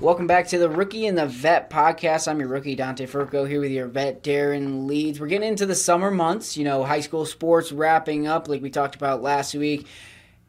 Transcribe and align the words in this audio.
Welcome 0.00 0.26
back 0.26 0.48
to 0.48 0.58
the 0.58 0.70
Rookie 0.70 1.06
and 1.06 1.18
the 1.18 1.26
Vet 1.26 1.68
podcast. 1.68 2.26
I'm 2.26 2.40
your 2.40 2.48
rookie, 2.48 2.74
Dante 2.74 3.06
Furco, 3.06 3.46
here 3.46 3.60
with 3.60 3.70
your 3.70 3.86
vet, 3.86 4.22
Darren 4.22 4.86
Leeds. 4.86 5.20
We're 5.20 5.26
getting 5.26 5.48
into 5.48 5.66
the 5.66 5.74
summer 5.74 6.10
months, 6.10 6.56
you 6.56 6.64
know, 6.64 6.84
high 6.84 7.00
school 7.00 7.26
sports 7.26 7.70
wrapping 7.70 8.26
up, 8.26 8.48
like 8.48 8.62
we 8.62 8.70
talked 8.70 8.94
about 8.94 9.20
last 9.20 9.54
week. 9.54 9.86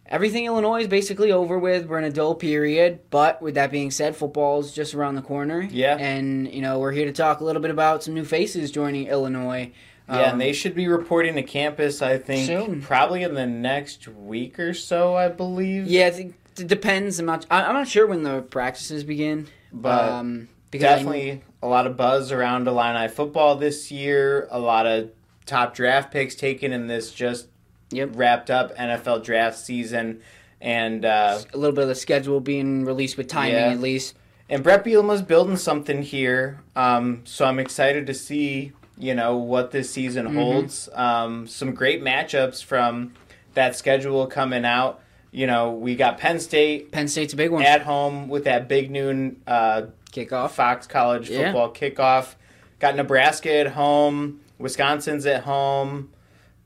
Everything 0.05 0.45
Illinois 0.45 0.81
is 0.83 0.87
basically 0.87 1.33
over 1.33 1.59
with. 1.59 1.85
We're 1.85 1.97
in 1.97 2.05
a 2.05 2.11
dull 2.11 2.35
period, 2.35 3.01
but 3.09 3.41
with 3.41 3.55
that 3.55 3.71
being 3.71 3.91
said, 3.91 4.15
football 4.15 4.61
is 4.61 4.71
just 4.71 4.93
around 4.93 5.15
the 5.15 5.21
corner. 5.21 5.61
Yeah. 5.69 5.97
And, 5.97 6.49
you 6.51 6.61
know, 6.61 6.79
we're 6.79 6.91
here 6.93 7.05
to 7.05 7.13
talk 7.13 7.41
a 7.41 7.43
little 7.43 7.61
bit 7.61 7.71
about 7.71 8.03
some 8.03 8.13
new 8.13 8.25
faces 8.25 8.71
joining 8.71 9.07
Illinois. 9.07 9.71
Yeah, 10.07 10.15
Um, 10.15 10.31
and 10.31 10.41
they 10.41 10.53
should 10.53 10.75
be 10.75 10.87
reporting 10.87 11.35
to 11.35 11.43
campus, 11.43 12.01
I 12.01 12.17
think, 12.17 12.47
Soon. 12.47 12.81
probably 12.81 13.23
in 13.23 13.33
the 13.33 13.45
next 13.47 14.07
week 14.07 14.59
or 14.59 14.73
so, 14.73 15.15
I 15.15 15.27
believe. 15.29 15.87
Yeah, 15.87 16.07
I 16.07 16.11
think 16.11 16.35
it 16.57 16.67
depends. 16.67 17.19
I'm 17.19 17.25
not, 17.25 17.45
I'm 17.49 17.73
not 17.73 17.87
sure 17.87 18.07
when 18.07 18.23
the 18.23 18.41
practices 18.41 19.03
begin. 19.03 19.47
But 19.73 20.09
um, 20.09 20.49
I- 20.73 20.77
Definitely 20.77 21.43
a 21.61 21.67
lot 21.67 21.85
of 21.87 21.97
buzz 21.97 22.31
around 22.31 22.67
Illini 22.67 23.07
football 23.07 23.55
this 23.55 23.91
year. 23.91 24.47
A 24.51 24.59
lot 24.59 24.85
of 24.87 25.11
top 25.45 25.73
draft 25.75 26.11
picks 26.11 26.35
taken 26.35 26.71
in 26.73 26.87
this 26.87 27.11
just 27.11 27.47
Yep. 27.91 28.11
wrapped 28.13 28.49
up 28.49 28.73
NFL 28.77 29.23
draft 29.23 29.57
season. 29.57 30.21
And 30.61 31.03
uh, 31.05 31.39
a 31.53 31.57
little 31.57 31.73
bit 31.75 31.81
of 31.83 31.87
the 31.89 31.95
schedule 31.95 32.39
being 32.39 32.85
released 32.85 33.17
with 33.17 33.27
timing 33.27 33.55
Yeah. 33.55 33.69
at 33.71 33.79
least. 33.81 34.15
and 34.49 34.63
Brett 34.63 34.83
Bielema's 34.85 35.21
building 35.21 35.57
something 35.57 36.01
here. 36.03 36.59
Um, 36.75 37.21
so 37.25 37.45
I'm 37.45 37.57
excited 37.59 38.07
to 38.07 38.13
see, 38.13 38.71
you 38.97 39.13
know, 39.15 39.35
what 39.37 39.71
this 39.71 39.89
season 39.89 40.27
Mm-hmm. 40.27 40.37
holds. 40.37 40.89
Um, 40.93 41.47
some 41.47 41.73
great 41.73 42.01
matchups 42.03 42.63
from 42.63 43.13
that 43.55 43.75
schedule 43.75 44.25
coming 44.27 44.63
out. 44.65 45.01
You 45.31 45.47
know, 45.47 45.71
we 45.71 45.95
got 45.95 46.17
Penn 46.17 46.39
State 46.39 46.91
Penn 46.91 47.07
State's 47.07 47.33
a 47.33 47.37
big 47.37 47.51
one. 47.51 47.63
at 47.63 47.81
home 47.81 48.27
with 48.27 48.43
that 48.43 48.67
big 48.67 48.91
noon 48.91 49.41
uh, 49.47 49.83
Kickoff. 50.11 50.51
Fox 50.51 50.87
College 50.87 51.29
Yeah. 51.29 51.45
football 51.53 51.73
kickoff. 51.73 52.35
Got 52.79 52.95
Nebraska 52.95 53.53
at 53.53 53.67
home. 53.67 54.41
Wisconsin's 54.57 55.25
at 55.25 55.43
home. 55.43 56.09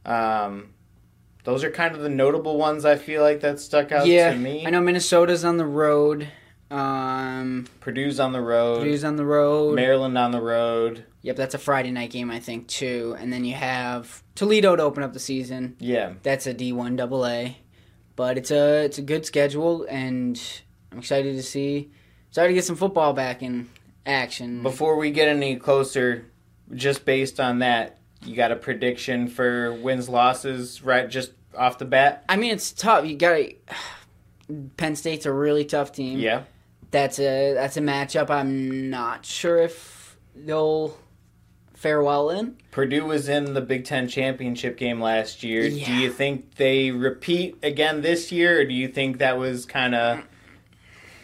Um, 0.06 0.70
those 1.44 1.64
are 1.64 1.70
kind 1.72 1.96
of 1.96 2.02
the 2.02 2.09
notable 2.09 2.58
ones 2.58 2.86
I 2.86 2.96
feel 2.96 3.22
like 3.22 3.42
that 3.42 3.59
stuck 3.59 3.92
out 3.92 4.08
yeah, 4.08 4.31
to 4.31 4.38
me. 4.38 4.66
I 4.66 4.70
know 4.72 4.82
Minnesota's 4.82 5.46
on 5.46 5.58
the 5.58 5.66
road. 5.66 6.28
Um, 6.72 7.68
Purdue's 7.80 8.20
on 8.20 8.34
the 8.34 8.42
road. 8.42 8.80
Purdue's 8.80 9.03
on 9.03 9.16
the 9.16 9.26
road. 9.26 9.76
Maryland 9.76 10.18
on 10.18 10.32
the 10.32 10.42
road. 10.42 11.06
Yep, 11.22 11.36
that's 11.36 11.53
a 11.53 11.59
Friday 11.59 11.92
night 11.92 12.12
game, 12.12 12.32
I 12.32 12.40
think, 12.40 12.68
too. 12.68 13.16
And 13.20 13.32
then 13.32 13.46
you 13.46 13.53
have 13.53 14.24
Toledo 14.34 14.76
to 14.76 14.84
open 14.84 15.03
up 15.03 15.14
the 15.14 15.20
season. 15.20 15.76
Yeah. 15.80 16.14
That's 16.24 16.47
a 16.47 16.53
D1 16.53 16.97
double 16.97 17.26
A. 17.26 17.58
But 18.16 18.38
it's 18.38 18.52
a 18.52 18.84
it's 18.86 18.98
a 18.98 19.02
good 19.02 19.26
schedule, 19.26 19.86
and 19.90 20.42
I'm 20.92 21.00
excited 21.00 21.36
to 21.36 21.44
see. 21.44 21.92
Excited 22.30 22.50
to 22.50 22.53
get 22.53 22.64
some 22.66 22.76
football 22.76 23.14
back 23.14 23.42
in 23.44 23.70
action. 24.06 24.62
Before 24.64 24.98
we 24.98 25.12
get 25.12 25.28
any 25.28 25.56
closer, 25.58 26.26
just 26.74 27.06
based 27.06 27.40
on 27.40 27.59
that, 27.59 27.98
you 28.24 28.36
got 28.36 28.52
a 28.52 28.56
prediction 28.56 29.28
for 29.28 29.74
wins 29.74 30.08
losses 30.09 30.81
right 30.81 31.09
just 31.09 31.31
off 31.58 31.78
the 31.78 31.86
bat? 31.86 32.24
I 32.30 32.38
mean, 32.38 32.52
it's 32.52 32.72
tough. 32.72 33.06
You 33.06 33.16
got. 33.18 33.40
Penn 34.78 34.96
State's 34.96 35.26
a 35.26 35.34
really 35.34 35.66
tough 35.66 35.92
team. 35.92 36.20
Yeah. 36.20 36.44
that's 36.92 37.18
a 37.20 37.53
that's 37.56 37.78
a 37.78 37.82
matchup. 37.82 38.30
I'm 38.30 38.90
not 38.90 39.26
sure 39.26 39.58
if 39.58 40.18
they'll 40.36 40.96
fare 41.75 42.02
well 42.02 42.30
in. 42.30 42.58
Purdue 42.72 43.06
was 43.06 43.30
in 43.30 43.53
the 43.53 43.62
Big 43.62 43.86
Ten 43.86 44.08
championship 44.08 44.78
game 44.78 45.00
last 45.02 45.44
year. 45.44 45.69
Do 45.69 45.94
you 45.94 46.12
think 46.12 46.56
they 46.56 46.91
repeat 46.91 47.58
again 47.63 48.02
this 48.02 48.31
year, 48.31 48.62
or 48.62 48.66
do 48.66 48.74
you 48.74 48.88
think 48.88 49.19
that 49.19 49.38
was 49.38 49.66
kind 49.66 49.94
of 49.94 50.24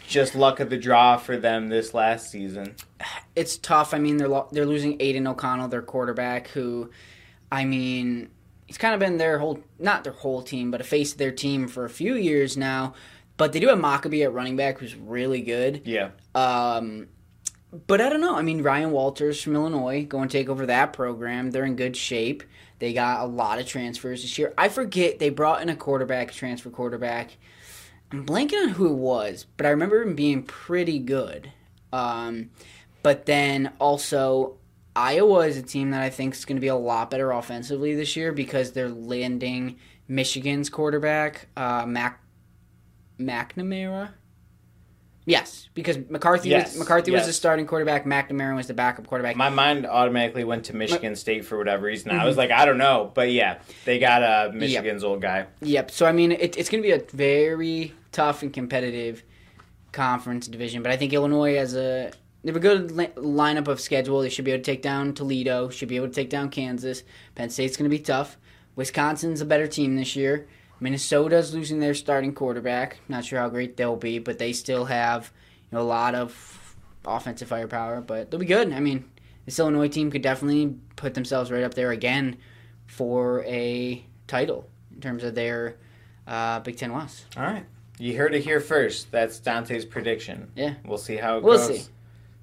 just 0.06 0.34
luck 0.34 0.60
of 0.60 0.70
the 0.70 0.76
draw 0.76 1.16
for 1.16 1.36
them 1.36 1.68
this 1.68 1.94
last 1.94 2.30
season? 2.30 2.76
It's 3.34 3.56
tough. 3.56 3.94
I 3.94 3.98
mean, 3.98 4.18
they're 4.18 4.28
lo- 4.28 4.48
they're 4.52 4.66
losing 4.66 4.96
Aidan 5.00 5.26
O'Connell, 5.26 5.68
their 5.68 5.82
quarterback, 5.82 6.48
who, 6.48 6.90
I 7.50 7.64
mean, 7.64 8.30
he's 8.66 8.78
kind 8.78 8.94
of 8.94 9.00
been 9.00 9.16
their 9.16 9.38
whole 9.38 9.60
not 9.78 10.04
their 10.04 10.12
whole 10.12 10.42
team, 10.42 10.70
but 10.70 10.80
a 10.80 10.84
face 10.84 11.12
of 11.12 11.18
their 11.18 11.32
team 11.32 11.68
for 11.68 11.84
a 11.84 11.90
few 11.90 12.14
years 12.14 12.56
now. 12.56 12.94
But 13.38 13.52
they 13.52 13.60
do 13.60 13.68
have 13.68 13.78
Mockobee 13.78 14.22
at 14.24 14.32
running 14.32 14.56
back, 14.56 14.78
who's 14.78 14.94
really 14.94 15.40
good. 15.40 15.82
Yeah. 15.84 16.10
Um, 16.34 17.08
but 17.72 18.00
I 18.00 18.08
don't 18.08 18.20
know. 18.20 18.36
I 18.36 18.42
mean, 18.42 18.62
Ryan 18.62 18.90
Walters 18.90 19.42
from 19.42 19.54
Illinois 19.54 20.04
going 20.04 20.28
to 20.28 20.38
take 20.38 20.48
over 20.48 20.66
that 20.66 20.92
program. 20.92 21.50
They're 21.50 21.64
in 21.64 21.76
good 21.76 21.96
shape. 21.96 22.42
They 22.78 22.92
got 22.92 23.20
a 23.20 23.26
lot 23.26 23.58
of 23.58 23.66
transfers 23.66 24.22
this 24.22 24.38
year. 24.38 24.52
I 24.58 24.68
forget 24.68 25.18
they 25.18 25.30
brought 25.30 25.62
in 25.62 25.68
a 25.68 25.76
quarterback, 25.76 26.32
transfer 26.32 26.68
quarterback. 26.68 27.36
I'm 28.10 28.26
blanking 28.26 28.62
on 28.62 28.68
who 28.70 28.88
it 28.88 28.96
was, 28.96 29.46
but 29.56 29.64
I 29.64 29.70
remember 29.70 30.02
him 30.02 30.14
being 30.14 30.42
pretty 30.42 30.98
good. 30.98 31.50
Um, 31.92 32.50
but 33.02 33.24
then 33.24 33.72
also, 33.78 34.58
Iowa 34.94 35.46
is 35.46 35.56
a 35.56 35.62
team 35.62 35.92
that 35.92 36.02
I 36.02 36.10
think 36.10 36.34
is 36.34 36.44
going 36.44 36.56
to 36.56 36.60
be 36.60 36.68
a 36.68 36.76
lot 36.76 37.10
better 37.10 37.30
offensively 37.30 37.94
this 37.94 38.16
year 38.16 38.32
because 38.32 38.72
they're 38.72 38.90
landing 38.90 39.78
Michigan's 40.08 40.68
quarterback, 40.68 41.48
uh, 41.56 41.86
Mac 41.86 42.20
McNamara. 43.18 44.10
Yes, 45.24 45.68
because 45.74 45.98
McCarthy 46.08 46.48
Yes, 46.48 46.72
was, 46.72 46.80
McCarthy 46.80 47.12
was 47.12 47.26
the 47.26 47.32
starting 47.32 47.66
quarterback. 47.66 48.04
McNamara 48.04 48.56
was 48.56 48.66
the 48.66 48.74
backup 48.74 49.06
quarterback. 49.06 49.36
My 49.36 49.50
mind 49.50 49.86
automatically 49.86 50.42
went 50.42 50.64
to 50.64 50.76
Michigan 50.76 51.14
State 51.14 51.44
for 51.44 51.56
whatever 51.56 51.86
reason. 51.86 52.10
I 52.10 52.24
was 52.24 52.36
like, 52.36 52.50
I 52.50 52.64
don't 52.64 52.78
know, 52.78 53.12
but 53.14 53.30
yeah, 53.30 53.58
they 53.84 53.98
got 53.98 54.22
uh, 54.22 54.50
Michigan's 54.52 55.04
old 55.04 55.22
guy. 55.22 55.46
Yep. 55.60 55.92
So 55.92 56.06
I 56.06 56.12
mean, 56.12 56.32
it, 56.32 56.58
it's 56.58 56.68
going 56.68 56.82
to 56.82 56.88
be 56.88 56.92
a 56.92 57.02
very 57.12 57.94
tough 58.10 58.42
and 58.42 58.52
competitive 58.52 59.22
conference 59.92 60.48
division. 60.48 60.82
But 60.82 60.90
I 60.90 60.96
think 60.96 61.12
Illinois 61.12 61.56
has 61.56 61.76
a 61.76 62.10
they 62.42 62.50
have 62.50 62.56
a 62.56 62.60
good 62.60 62.90
li- 62.90 63.06
lineup 63.16 63.68
of 63.68 63.80
schedule. 63.80 64.20
They 64.20 64.28
should 64.28 64.44
be 64.44 64.50
able 64.50 64.64
to 64.64 64.70
take 64.70 64.82
down 64.82 65.14
Toledo. 65.14 65.68
Should 65.68 65.88
be 65.88 65.96
able 65.96 66.08
to 66.08 66.14
take 66.14 66.30
down 66.30 66.48
Kansas. 66.50 67.04
Penn 67.36 67.50
State's 67.50 67.76
going 67.76 67.88
to 67.88 67.96
be 67.96 68.02
tough. 68.02 68.36
Wisconsin's 68.74 69.40
a 69.40 69.44
better 69.44 69.68
team 69.68 69.96
this 69.96 70.16
year. 70.16 70.48
Minnesota's 70.82 71.54
losing 71.54 71.78
their 71.78 71.94
starting 71.94 72.34
quarterback. 72.34 72.98
Not 73.08 73.24
sure 73.24 73.38
how 73.38 73.48
great 73.48 73.76
they'll 73.76 73.96
be, 73.96 74.18
but 74.18 74.38
they 74.38 74.52
still 74.52 74.84
have 74.86 75.32
you 75.70 75.78
know, 75.78 75.82
a 75.82 75.84
lot 75.84 76.14
of 76.14 76.76
offensive 77.04 77.48
firepower. 77.48 78.00
But 78.00 78.30
they'll 78.30 78.40
be 78.40 78.46
good. 78.46 78.72
I 78.72 78.80
mean, 78.80 79.04
this 79.44 79.58
Illinois 79.58 79.88
team 79.88 80.10
could 80.10 80.22
definitely 80.22 80.76
put 80.96 81.14
themselves 81.14 81.50
right 81.50 81.62
up 81.62 81.74
there 81.74 81.92
again 81.92 82.36
for 82.86 83.44
a 83.44 84.04
title 84.26 84.68
in 84.92 85.00
terms 85.00 85.22
of 85.22 85.34
their 85.34 85.76
uh, 86.26 86.60
Big 86.60 86.76
Ten 86.76 86.92
West. 86.92 87.26
All 87.36 87.44
right. 87.44 87.64
You 87.98 88.16
heard 88.16 88.34
it 88.34 88.42
here 88.42 88.58
first. 88.58 89.12
That's 89.12 89.38
Dante's 89.38 89.84
prediction. 89.84 90.50
Yeah. 90.56 90.74
We'll 90.84 90.98
see 90.98 91.16
how 91.16 91.38
it 91.38 91.42
goes. 91.42 91.68
We'll 91.68 91.78
see. 91.78 91.84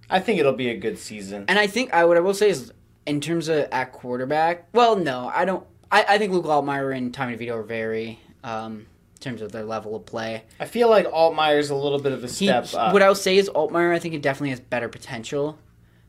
I 0.10 0.20
think 0.20 0.40
it'll 0.40 0.54
be 0.54 0.70
a 0.70 0.78
good 0.78 0.98
season. 0.98 1.46
And 1.50 1.60
I 1.60 1.68
think 1.68 1.94
I 1.94 2.06
what 2.06 2.16
I 2.18 2.22
will 2.22 2.34
say 2.34 2.50
is 2.50 2.72
in 3.06 3.20
terms 3.20 3.50
of 3.50 3.68
at 3.72 3.92
quarterback. 3.92 4.70
Well, 4.74 4.96
no, 4.96 5.30
I 5.34 5.44
don't. 5.46 5.66
I, 5.92 6.06
I 6.08 6.18
think 6.18 6.32
Luke 6.32 6.46
Altmaier 6.46 6.96
and 6.96 7.14
Tommy 7.14 7.36
DeVito 7.36 7.56
are 7.56 7.64
very 7.64 8.20
um, 8.44 8.86
in 9.14 9.20
terms 9.20 9.42
of 9.42 9.52
their 9.52 9.64
level 9.64 9.96
of 9.96 10.06
play. 10.06 10.44
I 10.60 10.66
feel 10.66 10.90
like 10.90 11.06
Altmaier's 11.08 11.70
a 11.70 11.76
little 11.76 12.00
bit 12.00 12.12
of 12.12 12.24
a 12.24 12.28
He, 12.28 12.48
step 12.48 12.74
up. 12.74 12.94
what 12.94 13.02
I 13.02 13.08
will 13.08 13.16
say 13.16 13.38
is 13.38 13.50
Altmaier. 13.50 13.94
I 13.94 14.00
think 14.00 14.14
he 14.14 14.20
definitely 14.20 14.52
has 14.52 14.60
better 14.60 14.90
potential. 14.90 15.58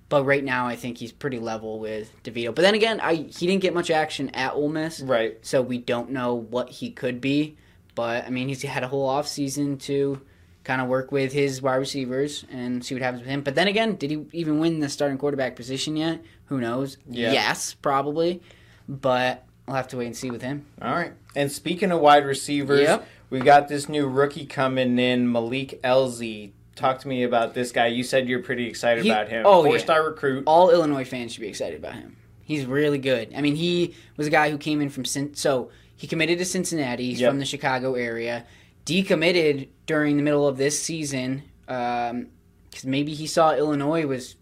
But 0.09 0.25
right 0.25 0.43
now, 0.43 0.67
I 0.67 0.75
think 0.75 0.99
he's 0.99 1.13
pretty 1.13 1.39
level 1.39 1.79
with 1.79 2.13
DeVito. 2.25 2.53
But 2.53 2.63
then 2.63 2.75
again, 2.75 2.99
I 3.01 3.15
he 3.15 3.47
didn't 3.47 3.63
get 3.63 3.73
much 3.75 3.93
action 3.93 4.31
at 4.31 4.55
Ole 4.55 4.69
Miss, 4.69 5.01
right. 5.01 5.39
so 5.43 5.63
we 5.63 5.79
don't 5.79 6.11
know 6.11 6.35
what 6.35 6.69
he 6.69 6.91
could 6.91 7.21
be. 7.21 7.57
But 7.95 8.27
I 8.27 8.31
mean, 8.31 8.49
he's 8.49 8.63
had 8.63 8.83
a 8.83 8.89
whole 8.89 9.09
off 9.09 9.29
season 9.29 9.79
to, 9.79 10.21
kind 10.65 10.81
of 10.81 10.89
work 10.89 11.11
with 11.11 11.33
his 11.33 11.63
wide 11.63 11.77
receivers 11.77 12.45
and 12.51 12.85
see 12.85 12.95
what 12.95 13.03
happens 13.03 13.23
with 13.23 13.31
him. 13.31 13.43
But 13.43 13.55
then 13.55 13.69
again, 13.69 13.97
did 13.97 14.11
he 14.11 14.27
even 14.33 14.61
win 14.61 14.81
the 14.81 14.89
starting 14.89 15.19
quarterback 15.19 15.57
position 15.57 15.97
yet? 15.97 16.23
Who 16.47 16.61
knows? 16.61 16.99
Yeah. 17.09 17.33
Yes, 17.33 17.75
probably. 17.75 18.43
But 18.89 19.45
we'll 19.71 19.77
have 19.77 19.89
to 19.89 19.97
wait 19.97 20.07
and 20.07 20.17
see 20.17 20.31
with 20.33 20.43
him. 20.43 20.67
All 20.83 20.93
right. 20.93 21.13
And 21.37 21.51
speaking 21.51 21.93
of 21.93 22.01
wide 22.01 22.27
receivers, 22.27 22.81
Yep. 22.81 23.07
we 23.31 23.39
got 23.39 23.69
this 23.69 23.89
new 23.89 24.09
rookie 24.09 24.45
coming 24.45 24.99
in, 24.99 25.31
Malik 25.31 25.81
Elzy. 25.85 26.51
Talk 26.75 26.99
to 27.01 27.09
me 27.09 27.23
about 27.23 27.55
this 27.55 27.71
guy. 27.71 27.87
You 27.87 28.03
said 28.03 28.29
you're 28.29 28.43
pretty 28.43 28.67
excited 28.67 29.05
He- 29.05 29.11
about 29.11 29.29
him. 29.29 29.45
oh, 29.47 29.63
yeah. 29.65 29.71
Four 29.71 29.79
star 29.79 30.05
recruit. 30.05 30.43
all 30.47 30.71
Illinois 30.71 31.05
fans 31.05 31.33
should 31.33 31.43
be 31.43 31.49
excited 31.49 31.79
about 31.79 31.95
him. 31.95 32.17
He's 32.43 32.67
really 32.67 32.99
good. 32.99 33.33
I 33.37 33.43
mean, 33.43 33.55
he 33.55 33.95
was 34.17 34.27
a 34.27 34.31
guy 34.31 34.51
who 34.51 34.59
came 34.59 34.81
in 34.81 34.89
from 34.89 35.05
so 35.05 35.71
he 35.95 36.09
committed 36.09 36.39
to 36.39 36.45
Cincinnati. 36.45 37.07
He's 37.11 37.21
Yep. 37.21 37.31
from 37.31 37.39
the 37.39 37.45
Chicago 37.45 37.95
area. 37.95 38.45
Decommitted 38.87 39.69
during 39.87 40.17
the 40.17 40.23
middle 40.25 40.49
of 40.49 40.57
this 40.57 40.81
season 40.81 41.45
um, 41.69 42.27
because 42.71 42.85
maybe 42.87 43.15
he 43.15 43.27
saw 43.29 43.55
Illinois 43.55 44.05
was 44.07 44.35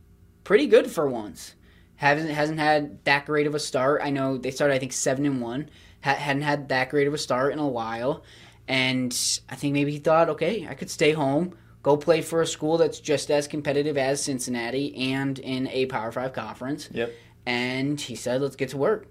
pretty 0.44 0.66
good 0.66 0.90
for 0.90 1.06
once. 1.06 1.54
Hasn't 1.98 2.30
hasn't 2.30 2.60
had 2.60 3.04
that 3.04 3.26
great 3.26 3.48
of 3.48 3.54
a 3.56 3.58
start. 3.58 4.00
I 4.04 4.10
know 4.10 4.38
they 4.38 4.52
started 4.52 4.74
I 4.74 4.78
think 4.78 4.92
seven 4.92 5.26
and 5.26 5.42
one. 5.42 5.68
Ha- 6.04 6.14
hadn't 6.14 6.42
had 6.42 6.68
that 6.68 6.90
great 6.90 7.08
of 7.08 7.12
a 7.12 7.18
start 7.18 7.52
in 7.52 7.58
a 7.58 7.66
while, 7.66 8.22
and 8.68 9.12
I 9.48 9.56
think 9.56 9.74
maybe 9.74 9.90
he 9.90 9.98
thought, 9.98 10.28
okay, 10.28 10.64
I 10.68 10.74
could 10.74 10.90
stay 10.90 11.10
home, 11.10 11.58
go 11.82 11.96
play 11.96 12.22
for 12.22 12.40
a 12.40 12.46
school 12.46 12.78
that's 12.78 13.00
just 13.00 13.32
as 13.32 13.48
competitive 13.48 13.98
as 13.98 14.22
Cincinnati 14.22 14.94
and 15.12 15.40
in 15.40 15.66
a 15.68 15.86
Power 15.86 16.12
Five 16.12 16.32
conference. 16.32 16.88
Yep. 16.92 17.12
And 17.46 18.00
he 18.00 18.14
said, 18.14 18.42
let's 18.42 18.54
get 18.54 18.68
to 18.68 18.76
work. 18.76 19.08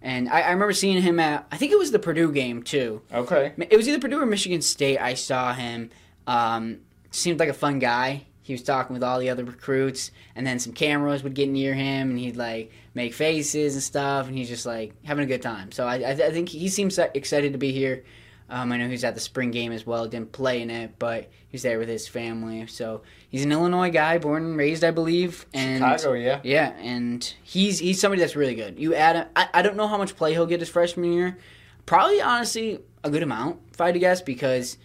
And 0.00 0.28
I, 0.30 0.40
I 0.40 0.50
remember 0.52 0.72
seeing 0.72 1.02
him 1.02 1.20
at 1.20 1.46
I 1.52 1.58
think 1.58 1.72
it 1.72 1.78
was 1.78 1.90
the 1.90 1.98
Purdue 1.98 2.32
game 2.32 2.62
too. 2.62 3.02
Okay. 3.12 3.52
It 3.68 3.76
was 3.76 3.86
either 3.86 3.98
Purdue 4.00 4.22
or 4.22 4.24
Michigan 4.26 4.62
State. 4.62 4.98
I 4.98 5.12
saw 5.12 5.52
him. 5.52 5.90
Um, 6.26 6.78
seemed 7.10 7.38
like 7.38 7.50
a 7.50 7.54
fun 7.54 7.80
guy. 7.80 8.26
He 8.50 8.54
was 8.54 8.64
talking 8.64 8.94
with 8.94 9.04
all 9.04 9.20
the 9.20 9.30
other 9.30 9.44
recruits, 9.44 10.10
and 10.34 10.44
then 10.44 10.58
some 10.58 10.72
cameras 10.72 11.22
would 11.22 11.34
get 11.34 11.48
near 11.48 11.72
him, 11.72 12.10
and 12.10 12.18
he'd 12.18 12.36
like 12.36 12.72
make 12.94 13.14
faces 13.14 13.74
and 13.74 13.82
stuff, 13.82 14.26
and 14.26 14.36
he's 14.36 14.48
just 14.48 14.66
like 14.66 14.92
having 15.04 15.22
a 15.22 15.28
good 15.28 15.40
time. 15.40 15.70
So 15.70 15.86
I, 15.86 15.98
I, 15.98 16.10
I 16.10 16.30
think 16.32 16.48
he 16.48 16.68
seems 16.68 16.98
excited 16.98 17.52
to 17.52 17.58
be 17.58 17.70
here. 17.70 18.02
Um, 18.48 18.72
I 18.72 18.78
know 18.78 18.88
he's 18.88 19.04
at 19.04 19.14
the 19.14 19.20
spring 19.20 19.52
game 19.52 19.70
as 19.70 19.86
well. 19.86 20.08
Didn't 20.08 20.32
play 20.32 20.60
in 20.60 20.70
it, 20.70 20.98
but 20.98 21.30
he's 21.46 21.62
there 21.62 21.78
with 21.78 21.88
his 21.88 22.08
family. 22.08 22.66
So 22.66 23.02
he's 23.28 23.44
an 23.44 23.52
Illinois 23.52 23.92
guy, 23.92 24.18
born 24.18 24.44
and 24.44 24.56
raised, 24.56 24.82
I 24.82 24.90
believe. 24.90 25.46
And 25.54 25.78
Chicago, 25.78 26.14
yeah. 26.14 26.40
yeah, 26.42 26.70
and 26.80 27.32
he's 27.44 27.78
he's 27.78 28.00
somebody 28.00 28.20
that's 28.20 28.34
really 28.34 28.56
good. 28.56 28.80
You 28.80 28.96
add, 28.96 29.14
a, 29.14 29.28
I, 29.36 29.48
I 29.54 29.62
don't 29.62 29.76
know 29.76 29.86
how 29.86 29.98
much 29.98 30.16
play 30.16 30.32
he'll 30.32 30.46
get 30.46 30.58
his 30.58 30.68
freshman 30.68 31.12
year. 31.12 31.38
Probably, 31.86 32.20
honestly, 32.20 32.80
a 33.04 33.10
good 33.10 33.22
amount, 33.22 33.60
if 33.72 33.80
I 33.80 33.86
had 33.86 33.94
to 33.94 34.00
guess, 34.00 34.20
because 34.20 34.76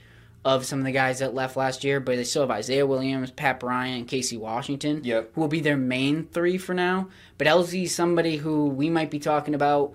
of 0.46 0.64
some 0.64 0.80
of 0.80 0.86
the 0.86 0.92
guys 0.94 1.20
that 1.20 1.34
left 1.34 1.58
last 1.58 1.84
year. 1.84 2.00
But 2.00 2.16
they 2.16 2.24
still 2.24 2.44
have 2.44 2.52
Isaiah 2.52 2.86
Williams, 2.86 3.32
Pat 3.32 3.60
Bryant, 3.60 3.98
and 4.00 4.08
Casey 4.08 4.38
Washington, 4.38 5.02
Yep. 5.04 5.32
who 5.34 5.42
will 5.42 5.48
be 5.50 5.60
their 5.60 5.76
main 5.76 6.28
three 6.28 6.58
for 6.58 6.74
now. 6.74 7.10
But 7.38 7.48
Elzy's 7.48 7.94
somebody 7.94 8.38
who 8.38 8.68
we 8.68 8.90
might 8.90 9.12
be 9.12 9.20
talking 9.20 9.56
about. 9.56 9.94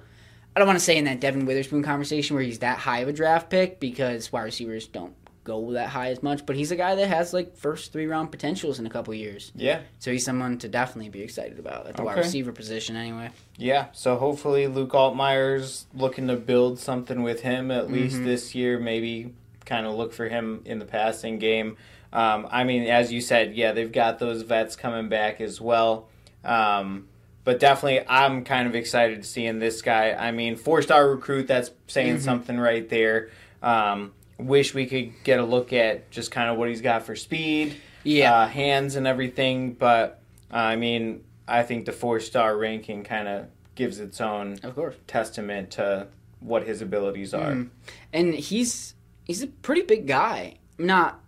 I 0.54 0.58
don't 0.58 0.66
want 0.66 0.80
to 0.80 0.84
say 0.84 0.96
in 0.98 1.04
that 1.04 1.20
Devon 1.20 1.46
Witherspoon 1.46 1.84
conversation 1.84 2.34
where 2.34 2.42
he's 2.44 2.58
that 2.58 2.78
high 2.78 2.98
of 2.98 3.08
a 3.08 3.12
draft 3.12 3.48
pick 3.48 3.78
because 3.78 4.32
wide 4.32 4.42
receivers 4.42 4.88
don't 4.88 5.14
go 5.44 5.72
that 5.72 5.88
high 5.90 6.08
as 6.10 6.24
much. 6.24 6.44
But 6.44 6.56
he's 6.56 6.72
a 6.72 6.76
guy 6.76 6.96
that 6.96 7.06
has 7.06 7.32
like 7.32 7.56
first 7.56 7.92
three 7.92 8.06
round 8.06 8.32
potentials 8.32 8.80
in 8.80 8.84
a 8.84 8.90
couple 8.90 9.14
years. 9.14 9.52
Yeah. 9.54 9.82
So 10.00 10.10
he's 10.10 10.24
someone 10.24 10.58
to 10.58 10.68
definitely 10.68 11.08
be 11.10 11.22
excited 11.22 11.60
about 11.60 11.86
at 11.86 11.96
the 11.96 12.02
wide 12.02 12.18
receiver 12.18 12.50
position, 12.50 12.96
anyway. 12.96 13.30
Yeah. 13.58 13.86
So 13.92 14.16
hopefully 14.16 14.66
Luke 14.66 14.90
Altmaier's 14.90 15.86
looking 15.94 16.26
to 16.26 16.34
build 16.36 16.80
something 16.80 17.22
with 17.22 17.42
him 17.42 17.70
at 17.70 17.88
least 17.90 18.16
Mm-hmm. 18.16 18.24
this 18.26 18.52
year. 18.54 18.80
Maybe 18.80 19.32
kind 19.70 19.86
of 19.86 19.94
look 19.94 20.12
for 20.12 20.28
him 20.28 20.60
in 20.66 20.78
the 20.80 20.84
passing 20.84 21.38
game. 21.38 21.76
Um, 22.12 22.46
I 22.50 22.64
mean, 22.64 22.82
as 22.88 23.10
you 23.12 23.20
said, 23.22 23.54
yeah, 23.54 23.70
they've 23.72 23.90
got 23.90 24.18
those 24.18 24.42
vets 24.42 24.74
coming 24.76 25.08
back 25.08 25.40
as 25.40 25.60
well. 25.60 26.08
Um, 26.44 27.06
but 27.44 27.58
definitely, 27.60 28.04
I'm 28.08 28.44
kind 28.44 28.66
of 28.68 28.74
excited 28.74 29.22
to 29.22 29.28
seeing 29.28 29.60
this 29.60 29.80
guy. 29.80 30.12
I 30.12 30.32
mean, 30.32 30.56
four 30.56 30.82
star 30.82 31.08
recruit, 31.08 31.46
that's 31.46 31.70
saying 31.86 32.16
Mm-hmm. 32.16 32.24
something 32.24 32.58
right 32.58 32.86
there. 32.88 33.30
Um, 33.62 34.12
wish 34.38 34.74
we 34.74 34.86
could 34.86 35.12
get 35.24 35.38
a 35.38 35.44
look 35.44 35.72
at 35.72 36.10
just 36.10 36.30
kind 36.30 36.50
of 36.50 36.58
what 36.58 36.68
he's 36.68 36.80
got 36.80 37.04
for 37.04 37.14
speed, 37.14 37.76
Yeah. 38.04 38.34
uh, 38.34 38.48
hands, 38.48 38.96
and 38.96 39.06
everything. 39.06 39.72
But 39.74 40.20
uh, 40.52 40.56
I 40.56 40.76
mean, 40.76 41.22
I 41.46 41.62
think 41.62 41.86
the 41.86 41.92
four 41.92 42.18
star 42.20 42.56
ranking 42.56 43.04
kind 43.04 43.28
of 43.28 43.46
gives 43.76 44.00
its 44.00 44.20
own 44.20 44.58
Of 44.62 44.74
course. 44.74 44.96
testament 45.06 45.70
to 45.72 46.08
what 46.40 46.64
his 46.66 46.82
abilities 46.82 47.32
are. 47.34 47.52
Mm. 47.52 47.68
And 48.12 48.34
he's 48.34 48.94
he's 49.30 49.42
a 49.44 49.46
pretty 49.46 49.82
big 49.82 50.08
guy. 50.08 50.56
Not 50.76 51.20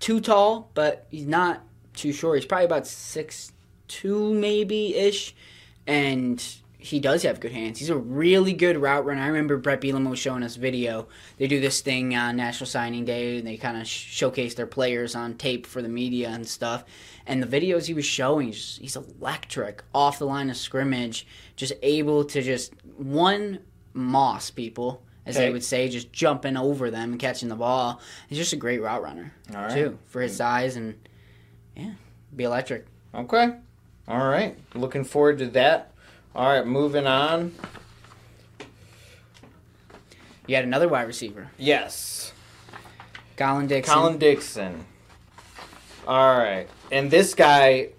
too 0.00 0.20
tall, 0.20 0.70
but 0.74 1.06
he's 1.10 1.26
not 1.26 1.62
too 1.94 2.12
short. 2.12 2.36
He's 2.36 2.44
probably 2.44 2.66
about 2.66 2.86
six 2.86 3.52
two 3.88 4.34
maybe 4.34 4.94
ish. 4.94 5.34
And 5.86 6.44
he 6.76 7.00
does 7.00 7.22
have 7.22 7.40
good 7.40 7.52
hands. 7.52 7.78
He's 7.78 7.88
a 7.88 7.96
really 7.96 8.52
good 8.52 8.76
route 8.76 9.06
runner. 9.06 9.22
I 9.22 9.28
remember 9.28 9.56
Brett 9.56 9.80
Bielema 9.80 10.10
was 10.10 10.18
showing 10.18 10.42
us 10.42 10.56
video. 10.56 11.08
They 11.38 11.46
do 11.46 11.58
this 11.58 11.80
thing 11.80 12.14
on 12.14 12.36
National 12.36 12.66
Signing 12.66 13.06
Day, 13.06 13.38
and 13.38 13.46
they 13.46 13.56
kind 13.56 13.78
of 13.80 13.86
sh- 13.86 14.14
showcase 14.14 14.52
their 14.52 14.66
players 14.66 15.14
on 15.14 15.38
tape 15.38 15.66
for 15.66 15.80
the 15.80 15.88
media 15.88 16.28
and 16.28 16.46
stuff. 16.46 16.84
And 17.26 17.42
the 17.42 17.60
videos 17.60 17.86
he 17.86 17.94
was 17.94 18.04
showing, 18.04 18.48
he's, 18.48 18.76
he's 18.76 18.96
electric 18.96 19.82
off 19.94 20.18
the 20.18 20.26
line 20.26 20.50
of 20.50 20.58
scrimmage, 20.58 21.26
just 21.56 21.72
able 21.82 22.24
to 22.26 22.42
just 22.42 22.74
one 22.98 23.60
moss 23.94 24.50
people, 24.50 25.02
as 25.28 25.36
they 25.36 25.50
would 25.50 25.62
say, 25.62 25.88
just 25.88 26.12
jumping 26.12 26.56
over 26.56 26.90
them 26.90 27.12
and 27.12 27.20
catching 27.20 27.48
the 27.48 27.56
ball. 27.56 28.00
He's 28.28 28.38
just 28.38 28.52
a 28.52 28.56
great 28.56 28.82
route 28.82 29.02
runner 29.02 29.32
All 29.54 29.62
right. 29.62 29.72
too 29.72 29.98
for 30.06 30.22
his 30.22 30.32
mm. 30.32 30.38
size 30.38 30.76
and 30.76 30.98
yeah, 31.76 31.92
be 32.34 32.44
electric. 32.44 32.86
Okay. 33.14 33.54
All 34.08 34.26
right. 34.26 34.56
Looking 34.74 35.04
forward 35.04 35.38
to 35.38 35.46
that. 35.48 35.92
All 36.34 36.46
right, 36.46 36.66
moving 36.66 37.06
on. 37.06 37.54
You 40.46 40.54
had 40.54 40.64
another 40.64 40.88
wide 40.88 41.06
receiver, 41.06 41.50
Yes. 41.58 42.32
Collin 43.36 43.66
Dixon. 43.66 43.94
Collin 43.94 44.18
Dixon. 44.18 44.84
All 46.06 46.38
right. 46.38 46.66
And 46.90 47.10
this 47.10 47.34
guy, 47.34 47.90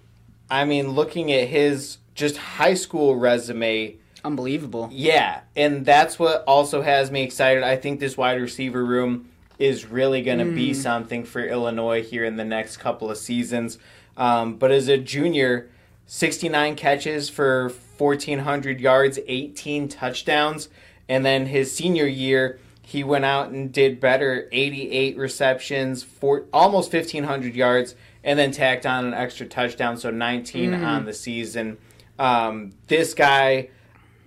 I 0.50 0.64
mean, 0.64 0.90
looking 0.90 1.32
at 1.32 1.48
his 1.48 1.98
just 2.14 2.36
high 2.36 2.74
school 2.74 3.16
resume, 3.16 3.96
unbelievable. 4.24 4.88
yeah, 4.92 5.40
and 5.56 5.84
that's 5.84 6.18
what 6.18 6.44
also 6.46 6.82
has 6.82 7.10
me 7.10 7.22
excited. 7.22 7.62
I 7.62 7.76
think 7.76 8.00
this 8.00 8.16
wide 8.16 8.40
receiver 8.40 8.84
room 8.84 9.30
is 9.58 9.86
really 9.86 10.22
going 10.22 10.38
to 10.38 10.46
be 10.46 10.72
something 10.72 11.22
for 11.24 11.44
Illinois 11.44 12.02
here 12.02 12.24
in 12.24 12.36
the 12.36 12.44
next 12.44 12.78
couple 12.78 13.10
of 13.10 13.18
seasons. 13.18 13.78
Um, 14.16 14.56
but 14.56 14.70
as 14.70 14.88
a 14.88 14.96
junior, 14.96 15.70
69 16.06 16.76
catches 16.76 17.28
for 17.28 17.70
1,400 17.98 18.80
yards, 18.80 19.18
18 19.26 19.88
touchdowns. 19.88 20.70
And 21.08 21.26
then 21.26 21.46
his 21.46 21.74
senior 21.74 22.06
year, 22.06 22.58
he 22.82 23.04
went 23.04 23.24
out 23.24 23.50
and 23.50 23.70
did 23.70 24.00
better 24.00 24.48
88 24.50 25.16
receptions, 25.18 26.02
for 26.02 26.44
almost 26.52 26.92
1,500 26.92 27.54
yards, 27.54 27.94
and 28.24 28.38
then 28.38 28.52
tacked 28.52 28.86
on 28.86 29.04
an 29.06 29.14
extra 29.14 29.46
touchdown, 29.46 29.96
so 29.98 30.10
19 30.10 30.72
on 30.74 31.04
the 31.04 31.12
season. 31.12 31.78
Um, 32.18 32.72
this 32.88 33.14
guy, 33.14 33.68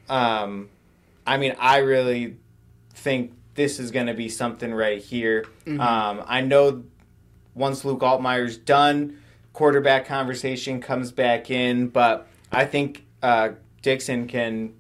um, 0.10 0.70
I 1.26 1.38
mean, 1.38 1.56
I 1.60 1.78
really 1.78 2.38
think 2.94 3.34
this 3.56 3.80
is 3.80 3.92
going 3.92 4.08
to 4.08 4.14
be 4.14 4.30
something 4.30 4.74
right 4.74 5.02
here. 5.02 5.46
Um, 5.68 6.24
I 6.26 6.42
know 6.42 6.84
once 7.56 7.86
Luke 7.86 8.02
Altmaier's 8.02 8.58
done, 8.58 9.20
quarterback 9.54 10.06
conversation 10.06 10.82
comes 10.82 11.12
back 11.12 11.52
in, 11.52 11.88
but 11.88 12.28
I 12.52 12.66
think 12.66 13.06
uh, 13.22 13.50
Dixon 13.82 14.28
can 14.28 14.74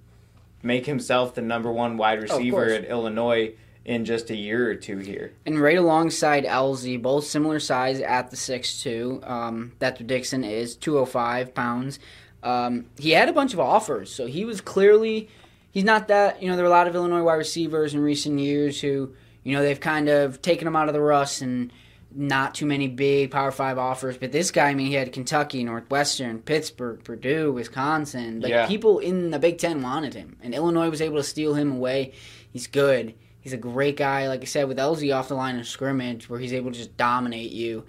make 0.63 0.85
himself 0.85 1.35
the 1.35 1.41
number 1.41 1.71
one 1.71 1.97
wide 1.97 2.21
receiver 2.21 2.67
course. 2.67 2.71
at 2.71 2.85
Illinois 2.85 3.53
in 3.85 4.05
just 4.05 4.29
a 4.29 4.35
year 4.35 4.69
or 4.69 4.75
two 4.75 4.97
here. 4.97 5.33
And 5.45 5.59
right 5.59 5.77
alongside 5.77 6.45
Elzy, 6.45 7.01
both 7.01 7.25
similar 7.25 7.59
size 7.59 7.99
at 7.99 8.31
the 8.31 8.37
6'2. 8.37 9.29
Um, 9.29 9.73
that's 9.79 9.99
what 9.99 10.07
Dixon 10.07 10.43
is, 10.43 10.75
205 10.77 11.53
pounds. 11.53 11.99
Um, 12.43 12.85
he 12.99 13.11
had 13.11 13.29
a 13.29 13.33
bunch 13.33 13.53
of 13.53 13.59
offers, 13.59 14.13
so 14.13 14.27
he 14.27 14.45
was 14.45 14.61
clearly. 14.61 15.29
He's 15.71 15.83
not 15.83 16.07
that. 16.09 16.41
You 16.43 16.49
know, 16.49 16.55
there 16.55 16.65
are 16.65 16.67
a 16.67 16.71
lot 16.71 16.87
of 16.87 16.95
Illinois 16.95 17.23
wide 17.23 17.35
receivers 17.35 17.93
in 17.93 18.01
recent 18.01 18.37
years 18.39 18.79
who, 18.81 19.13
you 19.43 19.55
know, 19.55 19.63
they've 19.63 19.79
kind 19.79 20.09
of 20.09 20.41
taken 20.41 20.67
him 20.67 20.75
out 20.75 20.87
of 20.87 20.93
the 20.93 21.01
rust 21.01 21.41
and 21.41 21.71
not 22.15 22.53
too 22.53 22.67
many 22.67 22.87
big 22.87 23.31
Power 23.31 23.51
Five 23.51 23.79
offers. 23.79 24.17
But 24.17 24.31
this 24.31 24.51
guy, 24.51 24.69
I 24.69 24.75
mean, 24.75 24.87
he 24.87 24.93
had 24.93 25.11
Kentucky, 25.11 25.63
Northwestern, 25.63 26.39
Pittsburgh, 26.39 27.03
Purdue, 27.03 27.51
Wisconsin. 27.53 28.41
Like 28.41 28.51
Yeah. 28.51 28.67
people 28.67 28.99
in 28.99 29.31
the 29.31 29.39
Big 29.39 29.57
Ten 29.57 29.81
wanted 29.81 30.13
him, 30.13 30.37
and 30.43 30.53
Illinois 30.53 30.89
was 30.89 31.01
able 31.01 31.17
to 31.17 31.23
steal 31.23 31.55
him 31.55 31.71
away. 31.71 32.11
He's 32.51 32.67
good. 32.67 33.15
He's 33.41 33.53
a 33.53 33.57
great 33.57 33.97
guy, 33.97 34.27
like 34.27 34.41
I 34.41 34.45
said, 34.45 34.67
with 34.67 34.77
Elzy 34.77 35.13
off 35.13 35.27
the 35.27 35.35
line 35.35 35.57
of 35.59 35.67
scrimmage, 35.67 36.29
where 36.29 36.39
he's 36.39 36.53
able 36.53 36.71
to 36.71 36.77
just 36.77 36.95
dominate 36.97 37.51
you. 37.51 37.83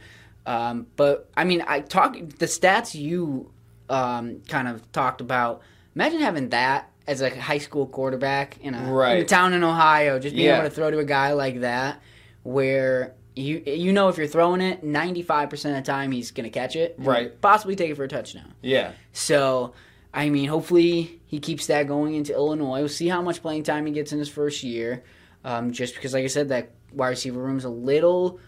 Um, 0.46 0.86
but 0.96 1.28
I 1.36 1.44
mean, 1.44 1.62
I 1.66 1.80
talk 1.80 2.14
the 2.14 2.46
stats 2.46 2.94
you 2.94 3.50
um, 3.88 4.40
kind 4.48 4.68
of 4.68 4.90
talked 4.92 5.20
about. 5.20 5.62
Imagine 5.94 6.20
having 6.20 6.48
that 6.50 6.90
as 7.06 7.20
a 7.20 7.30
high 7.38 7.58
school 7.58 7.86
quarterback 7.86 8.58
in 8.60 8.74
a, 8.74 8.78
in 9.18 9.18
a 9.22 9.24
town 9.24 9.52
in 9.52 9.62
Ohio, 9.62 10.18
just 10.18 10.34
being 10.34 10.46
Yeah. 10.48 10.58
able 10.60 10.68
to 10.70 10.74
throw 10.74 10.90
to 10.90 10.98
a 10.98 11.04
guy 11.04 11.32
like 11.32 11.60
that, 11.60 12.00
where 12.42 13.14
you 13.36 13.62
you 13.66 13.92
know 13.92 14.08
if 14.08 14.16
you're 14.16 14.26
throwing 14.26 14.60
it, 14.60 14.84
95% 14.84 15.52
of 15.52 15.60
the 15.76 15.82
time 15.82 16.12
he's 16.12 16.30
going 16.30 16.44
to 16.44 16.50
catch 16.50 16.76
it. 16.76 16.94
Right. 16.98 17.38
Possibly 17.40 17.76
take 17.76 17.90
it 17.90 17.96
for 17.96 18.04
a 18.04 18.08
touchdown. 18.08 18.54
Yeah. 18.62 18.92
So, 19.12 19.74
I 20.12 20.30
mean, 20.30 20.48
hopefully 20.48 21.20
he 21.26 21.40
keeps 21.40 21.66
that 21.66 21.86
going 21.88 22.14
into 22.14 22.32
Illinois. 22.32 22.78
We'll 22.80 22.88
see 22.88 23.08
how 23.08 23.22
much 23.22 23.42
playing 23.42 23.64
time 23.64 23.86
he 23.86 23.92
gets 23.92 24.12
in 24.12 24.18
his 24.18 24.28
first 24.28 24.62
year. 24.62 25.02
Um, 25.44 25.72
just 25.72 25.94
because, 25.94 26.14
like 26.14 26.24
I 26.24 26.28
said, 26.28 26.48
that 26.48 26.70
wide 26.92 27.08
receiver 27.10 27.38
room's 27.40 27.64
a 27.64 27.68
little. 27.68 28.40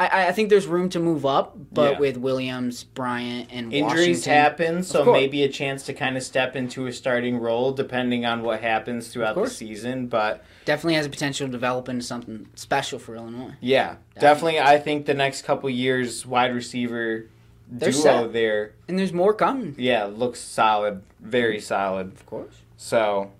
I, 0.00 0.28
I 0.28 0.32
think 0.32 0.48
there's 0.48 0.66
room 0.66 0.88
to 0.90 1.00
move 1.00 1.26
up, 1.26 1.56
but 1.72 1.94
Yeah. 1.94 1.98
with 1.98 2.16
Williams, 2.18 2.84
Bryant, 2.84 3.48
and 3.50 3.72
Injuries 3.72 4.18
Washington, 4.26 4.32
happen, 4.32 4.82
so 4.84 5.12
maybe 5.12 5.42
a 5.42 5.48
chance 5.48 5.82
to 5.84 5.92
kind 5.92 6.16
of 6.16 6.22
step 6.22 6.54
into 6.54 6.86
a 6.86 6.92
starting 6.92 7.38
role 7.38 7.72
depending 7.72 8.24
on 8.24 8.42
what 8.42 8.60
happens 8.60 9.08
throughout 9.08 9.34
the 9.34 9.50
season. 9.50 10.06
But 10.06 10.44
definitely 10.64 10.94
has 10.94 11.06
a 11.06 11.10
potential 11.10 11.46
to 11.48 11.50
develop 11.52 11.88
into 11.88 12.04
something 12.04 12.46
special 12.54 12.98
for 13.00 13.16
Illinois. 13.16 13.54
yeah, 13.60 13.96
definitely, 14.20 14.60
I 14.60 14.78
think 14.78 15.06
the 15.06 15.14
next 15.14 15.42
couple 15.42 15.68
years, 15.70 16.24
wide 16.24 16.54
receiver 16.54 17.26
They're 17.68 17.90
duo 17.90 18.00
set. 18.02 18.32
there, 18.32 18.72
And 18.86 18.98
there's 18.98 19.12
more 19.12 19.34
coming, 19.34 19.74
yeah, 19.78 20.04
looks 20.04 20.38
solid, 20.40 21.02
very 21.20 21.60
solid. 21.60 22.12
of 22.12 22.24
course. 22.24 22.54
So, 22.76 23.32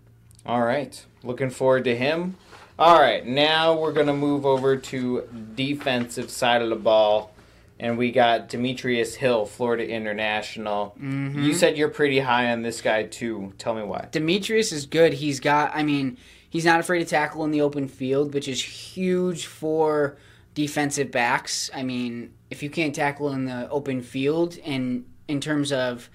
all 0.45 0.63
right. 0.63 1.05
Looking 1.23 1.51
forward 1.51 1.85
to 1.85 1.97
him. 1.97 2.37
All 2.79 3.01
right, 3.01 3.27
now 3.27 3.75
we're 3.75 3.93
going 3.93 4.07
to 4.07 4.13
move 4.13 4.47
over 4.47 4.77
to 4.77 5.29
defensive 5.57 6.31
side 6.31 6.63
of 6.63 6.69
the 6.69 6.77
ball. 6.77 7.35
And 7.81 7.97
we 7.97 8.11
got 8.11 8.49
Demetrius 8.49 9.15
Hill, 9.15 9.47
Florida 9.47 9.89
International. 9.89 10.97
Mm-hmm. 11.01 11.43
You 11.43 11.55
said 11.55 11.77
you're 11.77 11.89
pretty 11.89 12.19
high 12.19 12.51
on 12.51 12.63
this 12.63 12.81
guy, 12.81 13.05
too. 13.05 13.53
Tell 13.59 13.75
me 13.75 13.83
why. 13.83 14.09
Demetrius 14.11 14.73
is 14.73 14.87
good. 14.87 15.13
He's 15.13 15.39
got, 15.39 15.71
I 15.75 15.85
mean, 15.85 16.19
he's 16.51 16.65
not 16.65 16.81
afraid 16.81 16.99
to 17.01 17.05
tackle 17.05 17.45
in 17.45 17.53
the 17.53 17.61
open 17.61 17.87
field, 17.87 18.35
which 18.35 18.49
is 18.49 18.61
huge 18.63 19.47
for 19.47 20.17
defensive 20.55 21.13
backs. 21.13 21.71
I 21.73 21.85
mean, 21.85 22.33
if 22.51 22.65
you 22.65 22.71
can't 22.71 22.95
tackle 22.95 23.33
in 23.33 23.45
the 23.45 23.69
open 23.71 24.03
field, 24.03 24.59
and 24.65 25.05
in 25.29 25.41
terms 25.41 25.71
of, 25.71 26.11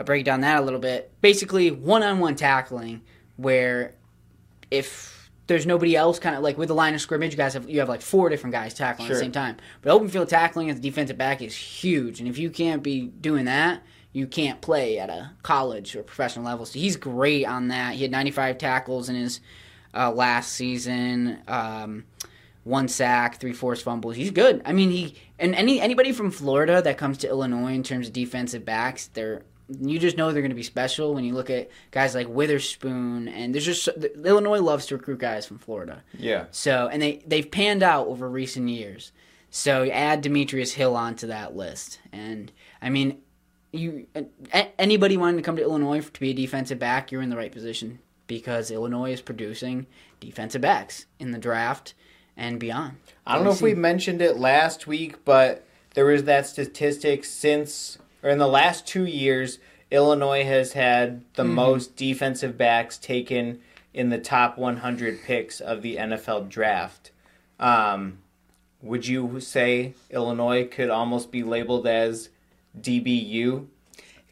I 0.00 0.02
break 0.02 0.24
down 0.24 0.40
that 0.40 0.60
a 0.60 0.62
little 0.62 0.80
bit, 0.80 1.12
basically 1.20 1.70
one 1.70 2.02
on 2.02 2.18
one 2.18 2.34
tackling, 2.34 3.02
where 3.36 3.94
if 4.68 5.11
there's 5.46 5.66
nobody 5.66 5.96
else 5.96 6.18
kind 6.18 6.36
of 6.36 6.42
like 6.42 6.56
with 6.56 6.68
the 6.68 6.74
line 6.74 6.94
of 6.94 7.00
scrimmage, 7.00 7.32
you 7.32 7.36
guys 7.36 7.54
have 7.54 7.68
you 7.68 7.80
have 7.80 7.88
like 7.88 8.02
four 8.02 8.28
different 8.28 8.52
guys 8.52 8.74
tackling 8.74 9.08
at 9.08 9.14
the 9.14 9.18
same 9.18 9.32
time. 9.32 9.56
But 9.80 9.92
open 9.92 10.08
field 10.08 10.28
tackling 10.28 10.70
as 10.70 10.78
a 10.78 10.80
defensive 10.80 11.18
back 11.18 11.42
is 11.42 11.54
huge, 11.54 12.20
and 12.20 12.28
if 12.28 12.38
you 12.38 12.50
can't 12.50 12.82
be 12.82 13.06
doing 13.06 13.46
that, 13.46 13.82
you 14.12 14.26
can't 14.26 14.60
play 14.60 14.98
at 14.98 15.10
a 15.10 15.32
college 15.42 15.96
or 15.96 16.02
professional 16.02 16.44
level. 16.44 16.66
So 16.66 16.78
he's 16.78 16.96
great 16.96 17.46
on 17.46 17.68
that. 17.68 17.94
He 17.94 18.02
had 18.02 18.10
95 18.10 18.58
tackles 18.58 19.08
in 19.08 19.16
his 19.16 19.40
uh, 19.94 20.12
last 20.12 20.52
season. 20.52 21.38
Um, 21.48 22.04
one 22.64 22.88
sack, 22.88 23.40
three 23.40 23.52
forced 23.52 23.82
fumbles. 23.82 24.14
He's 24.14 24.30
good. 24.30 24.62
I 24.64 24.72
mean, 24.72 24.90
he 24.90 25.16
and 25.38 25.54
any 25.54 25.80
anybody 25.80 26.12
from 26.12 26.30
Florida 26.30 26.80
that 26.82 26.98
comes 26.98 27.18
to 27.18 27.28
Illinois 27.28 27.72
in 27.72 27.82
terms 27.82 28.06
of 28.06 28.12
defensive 28.12 28.64
backs, 28.64 29.08
they're 29.08 29.42
you 29.80 29.98
just 29.98 30.16
know 30.16 30.32
they're 30.32 30.42
going 30.42 30.50
to 30.50 30.56
be 30.56 30.62
special 30.62 31.14
when 31.14 31.24
you 31.24 31.34
look 31.34 31.50
at 31.50 31.70
guys 31.90 32.14
like 32.14 32.28
Witherspoon 32.28 33.28
and 33.28 33.54
there's 33.54 33.64
just 33.64 33.88
Illinois 33.88 34.60
loves 34.60 34.86
to 34.86 34.96
recruit 34.96 35.18
guys 35.18 35.46
from 35.46 35.58
Florida. 35.58 36.02
Yeah. 36.16 36.46
So 36.50 36.88
and 36.88 37.00
they 37.00 37.22
they've 37.26 37.50
panned 37.50 37.82
out 37.82 38.06
over 38.06 38.28
recent 38.28 38.68
years. 38.68 39.12
So 39.50 39.84
add 39.90 40.22
Demetrius 40.22 40.72
Hill 40.72 40.96
onto 40.96 41.26
that 41.26 41.54
list, 41.54 42.00
and 42.10 42.50
I 42.80 42.88
mean, 42.88 43.18
you 43.70 44.06
anybody 44.78 45.16
wanting 45.16 45.36
to 45.36 45.42
come 45.42 45.56
to 45.56 45.62
Illinois 45.62 46.00
to 46.00 46.20
be 46.20 46.30
a 46.30 46.34
defensive 46.34 46.78
back, 46.78 47.12
you're 47.12 47.22
in 47.22 47.30
the 47.30 47.36
right 47.36 47.52
position 47.52 47.98
because 48.26 48.70
Illinois 48.70 49.12
is 49.12 49.20
producing 49.20 49.86
defensive 50.20 50.62
backs 50.62 51.04
in 51.18 51.32
the 51.32 51.38
draft 51.38 51.92
and 52.36 52.58
beyond. 52.58 52.96
I 53.26 53.34
don't 53.34 53.44
know 53.44 53.50
if 53.50 53.60
we 53.60 53.74
mentioned 53.74 54.22
it 54.22 54.38
last 54.38 54.86
week, 54.86 55.24
but 55.24 55.66
there 55.94 56.06
was 56.06 56.24
that 56.24 56.46
statistic 56.46 57.24
since, 57.24 57.98
or 58.22 58.30
in 58.30 58.38
the 58.38 58.48
last 58.48 58.86
two 58.86 59.04
years, 59.04 59.58
Illinois 59.90 60.44
has 60.44 60.72
had 60.72 61.22
the 61.34 61.44
most 61.44 61.96
defensive 61.96 62.56
backs 62.56 62.96
taken 62.98 63.60
in 63.92 64.08
the 64.08 64.18
top 64.18 64.56
100 64.56 65.22
picks 65.22 65.60
of 65.60 65.82
the 65.82 65.96
NFL 65.96 66.48
draft. 66.48 67.10
Um, 67.60 68.18
would 68.80 69.06
you 69.06 69.38
say 69.40 69.94
Illinois 70.10 70.66
could 70.66 70.88
almost 70.90 71.30
be 71.30 71.42
labeled 71.42 71.86
as 71.86 72.30
DBU? 72.80 73.66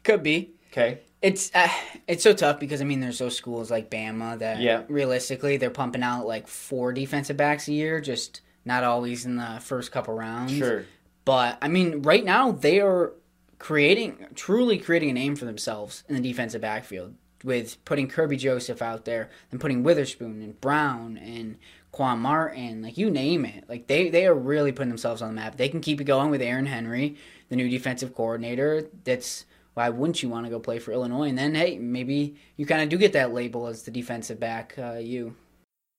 could 0.03 0.23
be. 0.23 0.49
Okay. 0.71 0.99
It's 1.21 1.51
uh, 1.53 1.69
it's 2.07 2.23
so 2.23 2.33
tough 2.33 2.59
because 2.59 2.81
I 2.81 2.85
mean 2.85 2.99
there's 2.99 3.19
those 3.19 3.35
schools 3.37 3.69
like 3.69 3.91
Bama 3.91 4.39
that 4.39 4.59
Yeah. 4.59 4.81
realistically 4.87 5.57
they're 5.57 5.69
pumping 5.69 6.01
out 6.01 6.25
like 6.25 6.47
four 6.47 6.91
defensive 6.91 7.37
backs 7.37 7.67
a 7.67 7.73
year, 7.73 8.01
just 8.01 8.41
not 8.65 8.83
always 8.83 9.25
in 9.27 9.35
the 9.35 9.59
first 9.61 9.91
couple 9.91 10.15
rounds. 10.15 10.53
Sure. 10.57 10.85
But 11.23 11.59
I 11.61 11.67
mean, 11.67 12.01
right 12.01 12.25
now 12.25 12.51
they 12.51 12.79
are 12.79 13.13
creating, 13.61 14.25
truly 14.33 14.79
creating 14.79 15.11
a 15.11 15.13
name 15.13 15.35
for 15.35 15.45
themselves 15.45 16.03
in 16.09 16.15
the 16.15 16.21
defensive 16.21 16.61
backfield 16.61 17.13
with 17.43 17.83
putting 17.85 18.09
Kerby 18.09 18.39
Joseph 18.39 18.81
out 18.81 19.05
there 19.05 19.29
and 19.51 19.61
putting 19.61 19.83
Witherspoon 19.83 20.41
and 20.41 20.59
Brown 20.59 21.15
and 21.15 21.57
Quan 21.91 22.17
Martin, 22.17 22.81
like 22.81 22.97
you 22.97 23.11
name 23.11 23.45
it. 23.45 23.65
Like 23.69 23.85
they 23.85 24.09
they 24.09 24.25
are 24.25 24.33
really 24.33 24.71
putting 24.71 24.89
themselves 24.89 25.21
on 25.21 25.29
the 25.29 25.35
map. 25.35 25.57
They 25.57 25.69
can 25.69 25.79
keep 25.79 26.01
it 26.01 26.05
going 26.05 26.31
with 26.31 26.41
Aaron 26.41 26.65
Henry, 26.65 27.17
the 27.49 27.55
new 27.55 27.69
defensive 27.69 28.15
coordinator. 28.15 28.89
That's 29.03 29.45
why 29.75 29.89
wouldn't 29.89 30.23
you 30.23 30.29
want 30.29 30.47
to 30.47 30.49
go 30.49 30.59
play 30.59 30.79
for 30.79 30.91
Illinois? 30.91 31.29
And 31.29 31.37
then 31.37 31.53
hey, 31.53 31.77
maybe 31.77 32.37
you 32.57 32.65
kind 32.65 32.81
of 32.81 32.89
do 32.89 32.97
get 32.97 33.13
that 33.13 33.31
label 33.31 33.67
as 33.67 33.83
the 33.83 33.91
defensive 33.91 34.39
back. 34.39 34.73
Uh, 34.75 34.93
you. 34.93 35.35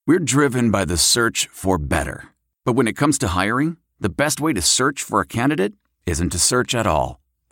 We're 0.05 0.19
driven 0.19 0.69
by 0.69 0.83
the 0.83 0.97
search 0.97 1.47
for 1.47 1.77
better. 1.77 2.25
But 2.65 2.73
when 2.73 2.87
it 2.87 2.97
comes 2.97 3.17
to 3.19 3.29
hiring, 3.29 3.77
the 4.01 4.09
best 4.09 4.41
way 4.41 4.51
to 4.51 4.61
search 4.61 5.01
for 5.01 5.21
a 5.21 5.25
candidate 5.25 5.73
isn't 6.05 6.31
to 6.31 6.39
search 6.39 6.75
at 6.75 6.85
all. 6.85 7.22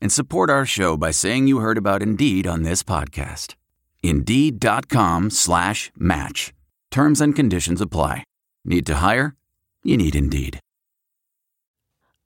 and 0.00 0.12
support 0.12 0.50
our 0.50 0.64
show 0.64 0.96
by 0.96 1.10
saying 1.10 1.46
you 1.46 1.58
heard 1.58 1.78
about 1.78 2.02
Indeed 2.02 2.46
on 2.46 2.62
this 2.62 2.82
podcast. 2.82 3.54
Indeed.com 4.02 5.30
slash 5.30 5.90
match. 5.96 6.52
Terms 6.90 7.20
and 7.20 7.34
conditions 7.34 7.80
apply. 7.80 8.24
Need 8.64 8.86
to 8.86 8.96
hire? 8.96 9.34
You 9.82 9.96
need 9.96 10.14
Indeed. 10.14 10.60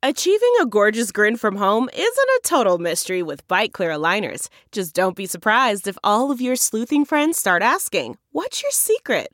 Achieving 0.05 0.53
a 0.59 0.65
gorgeous 0.65 1.13
grin 1.13 1.37
from 1.37 1.55
home 1.55 1.89
isn't 1.93 2.05
a 2.05 2.41
total 2.43 2.77
mystery 2.77 3.23
with 3.23 3.47
Byte 3.47 3.71
Clear 3.71 3.91
aligners. 3.91 4.49
Just 4.73 4.93
don't 4.93 5.15
be 5.15 5.25
surprised 5.25 5.87
if 5.87 5.97
all 6.03 6.29
of 6.29 6.41
your 6.41 6.57
sleuthing 6.57 7.05
friends 7.05 7.37
start 7.37 7.61
asking, 7.61 8.17
What's 8.31 8.61
your 8.61 8.71
secret? 8.71 9.33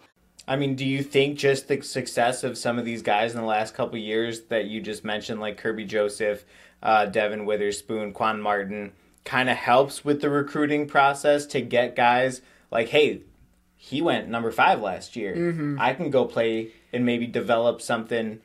I 0.47 0.55
mean, 0.55 0.75
do 0.75 0.85
you 0.85 1.03
think 1.03 1.37
just 1.37 1.67
the 1.67 1.81
success 1.81 2.43
of 2.43 2.57
some 2.57 2.79
of 2.79 2.85
these 2.85 3.01
guys 3.01 3.33
in 3.33 3.39
the 3.39 3.45
last 3.45 3.73
couple 3.73 3.95
of 3.95 4.01
years 4.01 4.41
that 4.49 4.65
you 4.65 4.81
just 4.81 5.03
mentioned, 5.03 5.39
like 5.39 5.61
Kerby 5.61 5.87
Joseph, 5.87 6.43
uh, 6.81 7.05
Devon 7.05 7.45
Witherspoon, 7.45 8.11
Quan 8.11 8.41
Martin, 8.41 8.91
kind 9.23 9.49
of 9.49 9.57
helps 9.57 10.03
with 10.03 10.19
the 10.21 10.29
recruiting 10.29 10.87
process 10.87 11.45
to 11.47 11.61
get 11.61 11.95
guys 11.95 12.41
like, 12.71 12.89
hey, 12.89 13.21
he 13.77 14.01
went 14.01 14.27
number 14.29 14.51
five 14.51 14.81
last 14.81 15.15
year. 15.15 15.75
I 15.79 15.93
can 15.93 16.09
go 16.09 16.25
play 16.25 16.71
and 16.91 17.05
maybe 17.05 17.27
develop 17.27 17.81
something 17.81 18.39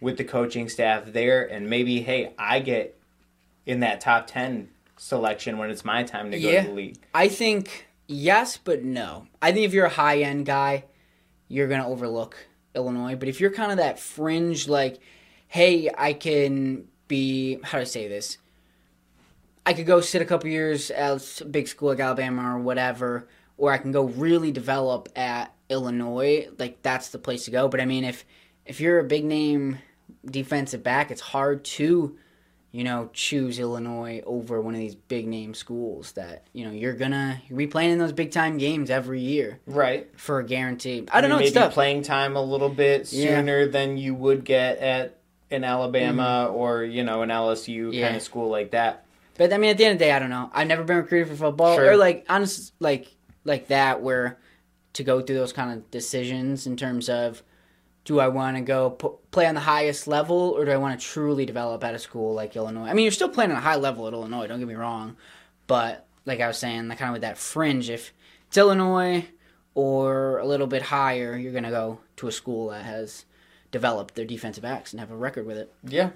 with 0.00 0.16
the 0.16 0.24
coaching 0.24 0.68
staff 0.68 1.04
there, 1.12 1.44
and 1.44 1.68
maybe, 1.68 2.00
hey, 2.00 2.32
I 2.38 2.60
get 2.60 2.98
in 3.66 3.80
that 3.80 4.00
top 4.00 4.26
10 4.28 4.68
selection 4.96 5.58
when 5.58 5.68
it's 5.70 5.84
my 5.84 6.02
time 6.04 6.30
to 6.30 6.40
go 6.40 6.48
Yeah. 6.48 6.62
to 6.62 6.68
the 6.68 6.74
league. 6.74 6.96
I 7.12 7.28
think 7.28 7.86
yes, 8.06 8.56
but 8.56 8.82
no. 8.82 9.26
I 9.42 9.52
think 9.52 9.66
if 9.66 9.74
you're 9.74 9.84
a 9.86 9.90
high 9.90 10.20
end 10.20 10.46
guy, 10.46 10.84
you're 11.50 11.68
gonna 11.68 11.86
overlook 11.86 12.36
Illinois. 12.74 13.16
But 13.16 13.28
if 13.28 13.40
you're 13.40 13.50
kind 13.50 13.72
of 13.72 13.78
that 13.78 13.98
fringe, 13.98 14.68
like, 14.68 15.00
hey, 15.48 15.90
I 15.98 16.14
can 16.14 16.84
be 17.08 17.58
how 17.62 17.78
do 17.78 17.82
I 17.82 17.84
say 17.84 18.08
this? 18.08 18.38
I 19.66 19.74
could 19.74 19.84
go 19.84 20.00
sit 20.00 20.22
a 20.22 20.24
couple 20.24 20.48
years 20.48 20.90
at 20.90 21.40
a 21.40 21.44
big 21.44 21.68
school 21.68 21.88
like 21.88 22.00
Alabama 22.00 22.56
or 22.56 22.58
whatever, 22.58 23.28
or 23.58 23.72
I 23.72 23.78
can 23.78 23.92
go 23.92 24.04
really 24.04 24.52
develop 24.52 25.08
at 25.16 25.52
Illinois. 25.68 26.48
Like 26.58 26.80
that's 26.82 27.08
the 27.08 27.18
place 27.18 27.44
to 27.44 27.50
go. 27.50 27.68
But 27.68 27.80
I 27.80 27.84
mean, 27.84 28.04
if 28.04 28.24
if 28.64 28.80
you're 28.80 29.00
a 29.00 29.04
big 29.04 29.24
name 29.24 29.78
defensive 30.24 30.84
back, 30.84 31.10
it's 31.10 31.20
hard 31.20 31.64
to 31.64 32.16
you 32.72 32.84
know, 32.84 33.10
choose 33.12 33.58
Illinois 33.58 34.22
over 34.24 34.60
one 34.60 34.74
of 34.74 34.80
these 34.80 34.94
big 34.94 35.26
name 35.26 35.54
schools 35.54 36.12
that, 36.12 36.46
you 36.52 36.64
know, 36.64 36.70
you're 36.70 36.94
gonna 36.94 37.42
be 37.54 37.66
playing 37.66 37.90
in 37.92 37.98
those 37.98 38.12
big 38.12 38.30
time 38.30 38.58
games 38.58 38.90
every 38.90 39.20
year. 39.20 39.58
Right. 39.66 40.08
For 40.16 40.38
a 40.38 40.44
guarantee. 40.44 41.04
I 41.10 41.20
don't 41.20 41.30
know, 41.30 41.38
maybe 41.38 41.50
tough. 41.50 41.72
playing 41.72 42.02
time 42.02 42.36
a 42.36 42.42
little 42.42 42.68
bit 42.68 43.12
Yeah. 43.12 43.36
sooner 43.38 43.66
than 43.66 43.96
you 43.96 44.14
would 44.14 44.44
get 44.44 44.78
at 44.78 45.16
an 45.50 45.64
Alabama 45.64 46.48
or, 46.54 46.84
you 46.84 47.02
know, 47.02 47.22
an 47.22 47.30
LSU 47.30 47.86
Mm-hmm. 47.86 47.92
Yeah. 47.94 48.04
kind 48.06 48.16
of 48.16 48.22
school 48.22 48.48
like 48.48 48.70
that. 48.70 49.04
But 49.36 49.52
I 49.52 49.58
mean, 49.58 49.70
at 49.70 49.78
the 49.78 49.86
end 49.86 49.94
of 49.94 49.98
the 49.98 50.04
day, 50.04 50.12
I 50.12 50.18
don't 50.20 50.30
know. 50.30 50.50
I've 50.52 50.68
never 50.68 50.84
been 50.84 50.98
recruited 50.98 51.28
for 51.28 51.34
football 51.36 51.74
Sure. 51.76 51.92
or 51.92 51.96
like 51.96 52.24
honest 52.28 52.72
like 52.78 53.08
like 53.44 53.68
that 53.68 54.00
where 54.02 54.38
to 54.92 55.02
go 55.02 55.20
through 55.22 55.36
those 55.36 55.52
kind 55.52 55.72
of 55.72 55.90
decisions 55.90 56.66
in 56.66 56.76
terms 56.76 57.08
of 57.08 57.42
do 58.10 58.18
I 58.18 58.26
want 58.26 58.56
to 58.56 58.60
go 58.60 58.90
p- 58.90 59.08
play 59.30 59.46
on 59.46 59.54
the 59.54 59.60
highest 59.60 60.08
level 60.08 60.36
or 60.36 60.64
do 60.64 60.72
I 60.72 60.78
want 60.78 60.98
to 60.98 61.06
truly 61.06 61.46
develop 61.46 61.84
at 61.84 61.94
a 61.94 61.98
school 62.00 62.34
like 62.34 62.56
Illinois? 62.56 62.88
I 62.88 62.92
mean, 62.92 63.04
you're 63.04 63.12
still 63.12 63.28
playing 63.28 63.52
on 63.52 63.56
a 63.56 63.60
high 63.60 63.76
level 63.76 64.08
at 64.08 64.12
Illinois. 64.12 64.48
Don't 64.48 64.58
get 64.58 64.66
me 64.66 64.74
wrong, 64.74 65.16
but 65.68 66.08
like 66.26 66.40
I 66.40 66.48
was 66.48 66.58
saying, 66.58 66.88
like 66.88 66.98
kind 66.98 67.10
of 67.10 67.12
with 67.12 67.22
that 67.22 67.38
fringe, 67.38 67.88
if 67.88 68.12
it's 68.48 68.58
Illinois 68.58 69.26
or 69.76 70.38
a 70.38 70.44
little 70.44 70.66
bit 70.66 70.82
higher, 70.82 71.36
you're 71.36 71.52
gonna 71.52 71.70
go 71.70 72.00
to 72.16 72.26
a 72.26 72.32
school 72.32 72.70
that 72.70 72.84
has 72.84 73.26
developed 73.70 74.16
their 74.16 74.24
defensive 74.24 74.62
backs 74.62 74.92
and 74.92 74.98
have 74.98 75.12
a 75.12 75.16
record 75.16 75.46
with 75.46 75.56
it. 75.56 75.72
Yeah. 75.84 76.10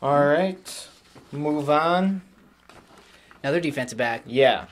All 0.00 0.24
right. 0.24 0.88
Move 1.30 1.68
on. 1.68 2.22
Another 3.42 3.60
defensive 3.60 3.98
back, 3.98 4.22
Yeah. 4.24 4.64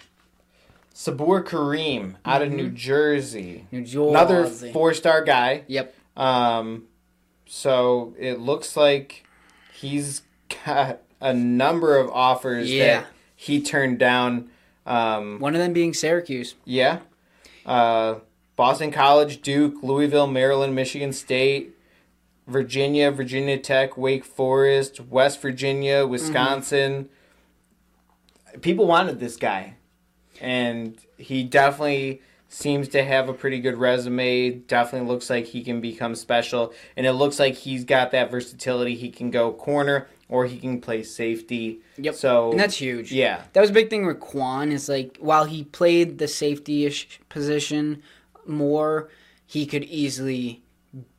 Saboor 0.99 1.45
Karriem 1.45 2.17
out 2.25 2.43
of 2.43 2.49
mm-hmm. 2.49 2.57
New 2.57 2.71
Jersey. 2.71 3.67
New 3.71 3.83
Jersey. 3.83 4.09
Another 4.09 4.47
four 4.73 4.93
star 4.95 5.23
guy. 5.23 5.62
Yep. 5.69 5.95
Um, 6.19 6.85
so 7.47 8.15
it 8.19 8.39
looks 8.41 8.77
like 8.77 9.25
he's 9.73 10.23
got 10.67 11.01
a 11.21 11.33
number 11.33 11.97
of 11.97 12.11
offers 12.11 12.71
Yeah. 12.71 13.01
that 13.01 13.07
he 13.35 13.63
turned 13.63 13.99
down. 13.99 14.51
Um, 14.85 15.39
One 15.39 15.55
of 15.55 15.61
them 15.61 15.73
being 15.73 15.95
Syracuse. 15.95 16.55
yeah. 16.65 16.99
Uh, 17.65 18.17
Boston 18.57 18.91
College, 18.91 19.41
Duke, 19.43 19.77
Louisville, 19.83 20.27
Maryland, 20.27 20.75
Michigan 20.75 21.13
State, 21.13 21.77
Virginia, 22.49 23.11
Virginia 23.13 23.57
Tech, 23.59 23.97
Wake 23.97 24.25
Forest, 24.25 25.01
West 25.01 25.41
Virginia, 25.41 26.07
Wisconsin. 26.07 27.09
People 28.63 28.87
wanted 28.87 29.21
this 29.21 29.37
guy. 29.37 29.75
And 30.41 30.99
he 31.19 31.45
definitely 31.45 32.23
seems 32.49 32.88
to 32.88 33.05
have 33.05 33.28
a 33.28 33.35
pretty 33.35 33.61
good 33.61 33.76
resume. 33.76 34.50
Definitely 34.50 35.09
looks 35.09 35.28
like 35.28 35.47
he 35.47 35.62
can 35.62 35.81
become 35.81 36.14
special. 36.14 36.73
And 36.97 37.07
it 37.07 37.12
looks 37.12 37.38
like 37.38 37.55
he's 37.55 37.85
got 37.85 38.11
that 38.12 38.31
versatility. 38.31 38.95
He 38.95 39.11
can 39.11 39.31
go 39.31 39.52
corner 39.52 40.09
or 40.28 40.47
he 40.47 40.59
can 40.59 40.81
play 40.81 41.02
safety. 41.02 41.81
Yep. 41.99 42.14
So 42.14 42.50
and 42.50 42.61
that's 42.61 42.76
huge. 42.76 43.12
Yeah. 43.12 43.43
That 43.52 43.61
was 43.61 43.71
a 43.71 43.75
big 43.75 43.90
thing 43.90 44.07
with 44.07 44.21
Quan 44.21 44.73
is 44.73 44.88
like 44.88 45.17
while 45.21 45.45
he 45.45 45.64
played 45.64 46.19
the 46.19 46.28
safety 46.28 46.87
ish 46.87 47.21
position 47.28 48.02
more, 48.47 49.11
he 49.47 49.67
could 49.67 49.85
easily 49.85 50.62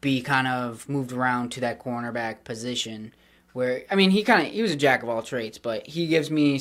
be 0.02 0.22
kind 0.22 0.48
of 0.48 0.90
moved 0.90 1.12
around 1.12 1.52
to 1.54 1.62
that 1.62 1.80
cornerback 1.80 2.44
position. 2.44 3.14
Where 3.54 3.84
I 3.90 3.96
mean, 3.96 4.12
he 4.12 4.24
kind 4.24 4.46
of 4.46 4.54
he 4.54 4.62
was 4.62 4.72
a 4.72 4.76
jack 4.76 5.04
of 5.04 5.10
all 5.10 5.22
trades, 5.22 5.58
but 5.58 5.86
he 5.88 6.08
gives 6.08 6.30
me 6.30 6.60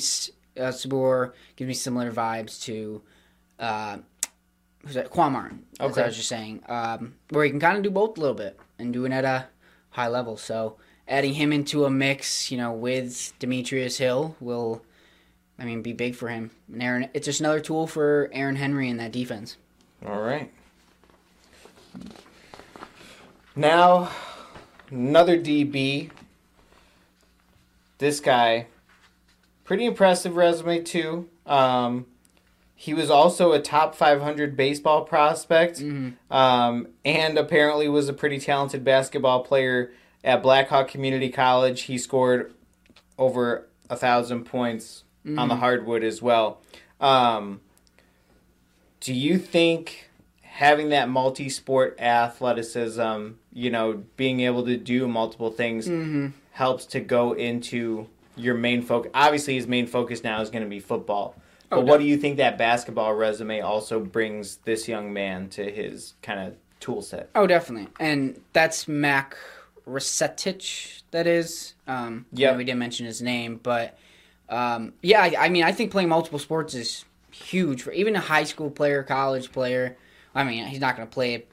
uh, 0.59 0.73
Saboor 0.73 1.35
gives 1.57 1.69
me 1.69 1.75
similar 1.75 2.11
vibes 2.13 2.63
to 2.63 3.03
uh, 3.59 3.99
who's 4.85 4.95
that? 4.95 5.11
As 5.81 5.91
Okay. 5.93 6.03
I 6.03 6.07
was 6.07 6.17
just 6.17 6.29
saying, 6.29 6.63
um, 6.69 7.15
where 7.31 7.45
he 7.45 7.51
can 7.51 7.61
kind 7.61 7.77
of 7.77 7.83
do 7.83 7.91
both 7.91 8.17
a 8.17 8.21
little 8.21 8.35
bit 8.37 8.59
and 8.79 8.93
do 8.93 9.05
it 9.05 9.13
at 9.13 9.25
a 9.25 9.47
high 9.91 10.09
level. 10.09 10.37
So 10.37 10.77
adding 11.07 11.35
him 11.35 11.53
into 11.53 11.85
a 11.85 11.91
mix, 11.91 12.51
you 12.51 12.59
know, 12.59 12.73
with 12.73 13.33
Demetrius 13.39 13.99
Hill 13.99 14.37
will, 14.41 14.83
I 15.59 15.65
mean, 15.65 15.83
be 15.83 15.93
big 15.93 16.15
for 16.15 16.29
him. 16.29 16.51
And 16.73 16.83
Aaron, 16.83 17.09
it's 17.15 17.25
just 17.27 17.41
another 17.41 17.61
tool 17.61 17.87
for 17.87 18.31
Aaron 18.33 18.57
Henry 18.57 18.89
in 18.89 18.97
that 18.99 19.13
defense. 19.13 19.57
All 20.07 20.21
right. 20.21 20.51
Now, 23.57 24.11
another 24.91 25.39
DB. 25.39 26.11
This 27.99 28.21
guy, 28.21 28.67
pretty 29.65 29.85
impressive 29.85 30.37
resume 30.37 30.83
too. 30.85 31.29
Um, 31.47 32.07
he 32.81 32.95
was 32.95 33.11
also 33.11 33.51
a 33.53 33.61
top 33.61 33.97
500 33.97 34.57
baseball 34.57 35.05
prospect, 35.05 35.81
um, 36.31 36.87
and 37.05 37.37
apparently 37.37 37.89
was 37.89 38.09
a 38.09 38.13
pretty 38.13 38.39
talented 38.39 38.85
basketball 38.85 39.43
player 39.43 39.91
at 40.23 40.45
Blackhawk 40.45 40.87
Community 40.87 41.29
College. 41.29 41.83
He 41.83 41.99
scored 41.99 42.55
over 43.19 43.67
a 43.91 43.97
thousand 43.97 44.45
points 44.45 45.03
on 45.37 45.49
the 45.49 45.57
hardwood 45.57 46.05
as 46.05 46.23
well. 46.23 46.61
Um, 47.01 47.61
do 49.01 49.13
you 49.13 49.39
think 49.39 50.09
having 50.43 50.91
that 50.91 51.09
multi-sport 51.09 51.99
athleticism, 52.01 53.31
you 53.53 53.71
know, 53.71 54.05
being 54.17 54.39
able 54.41 54.65
to 54.67 54.77
do 54.77 55.09
multiple 55.09 55.51
things, 55.51 55.89
helps 56.53 56.87
to 56.87 57.01
go 57.01 57.33
into 57.33 58.07
your 58.37 58.55
main 58.55 58.83
focus? 58.83 59.11
Obviously, 59.15 59.55
his 59.57 59.67
main 59.67 59.89
focus 59.89 60.23
now 60.23 60.41
is 60.41 60.51
going 60.51 60.63
to 60.63 60.71
be 60.71 60.79
football. 60.81 61.35
But 61.71 61.85
what 61.85 62.01
do 62.01 62.07
you 62.07 62.17
think 62.17 62.39
that 62.39 62.57
basketball 62.57 63.15
resume 63.15 63.61
also 63.61 64.01
brings 64.01 64.57
this 64.65 64.89
young 64.89 65.13
man 65.13 65.49
to 65.51 65.71
his 65.71 66.15
kind 66.23 66.41
of 66.41 66.55
tool 66.81 67.03
set? 67.03 67.29
Oh, 67.35 67.47
definitely. 67.47 67.89
And 68.01 68.41
that's 68.53 68.89
Mac 68.89 69.37
Resetich, 69.87 71.03
that 71.11 71.27
is. 71.27 71.75
Um, 71.87 72.27
yeah, 72.33 72.57
we 72.57 72.65
didn't 72.65 72.79
mention 72.79 73.07
his 73.07 73.21
name, 73.21 73.61
but 73.63 73.99
um, 74.49 74.95
yeah, 75.03 75.23
I, 75.23 75.47
I 75.47 75.49
mean, 75.49 75.65
I 75.65 75.73
think 75.73 75.91
playing 75.91 76.09
multiple 76.09 76.39
sports 76.39 76.75
is 76.75 77.05
huge 77.31 77.83
for 77.83 77.93
even 77.93 78.17
a 78.17 78.21
high 78.21 78.45
school 78.45 78.71
player, 78.71 79.03
college 79.03 79.53
player. 79.53 79.97
I 80.35 80.45
mean, 80.45 80.65
he's 80.67 80.81
not 80.81 80.97
going 80.97 81.09
to 81.09 81.13
play 81.13 81.45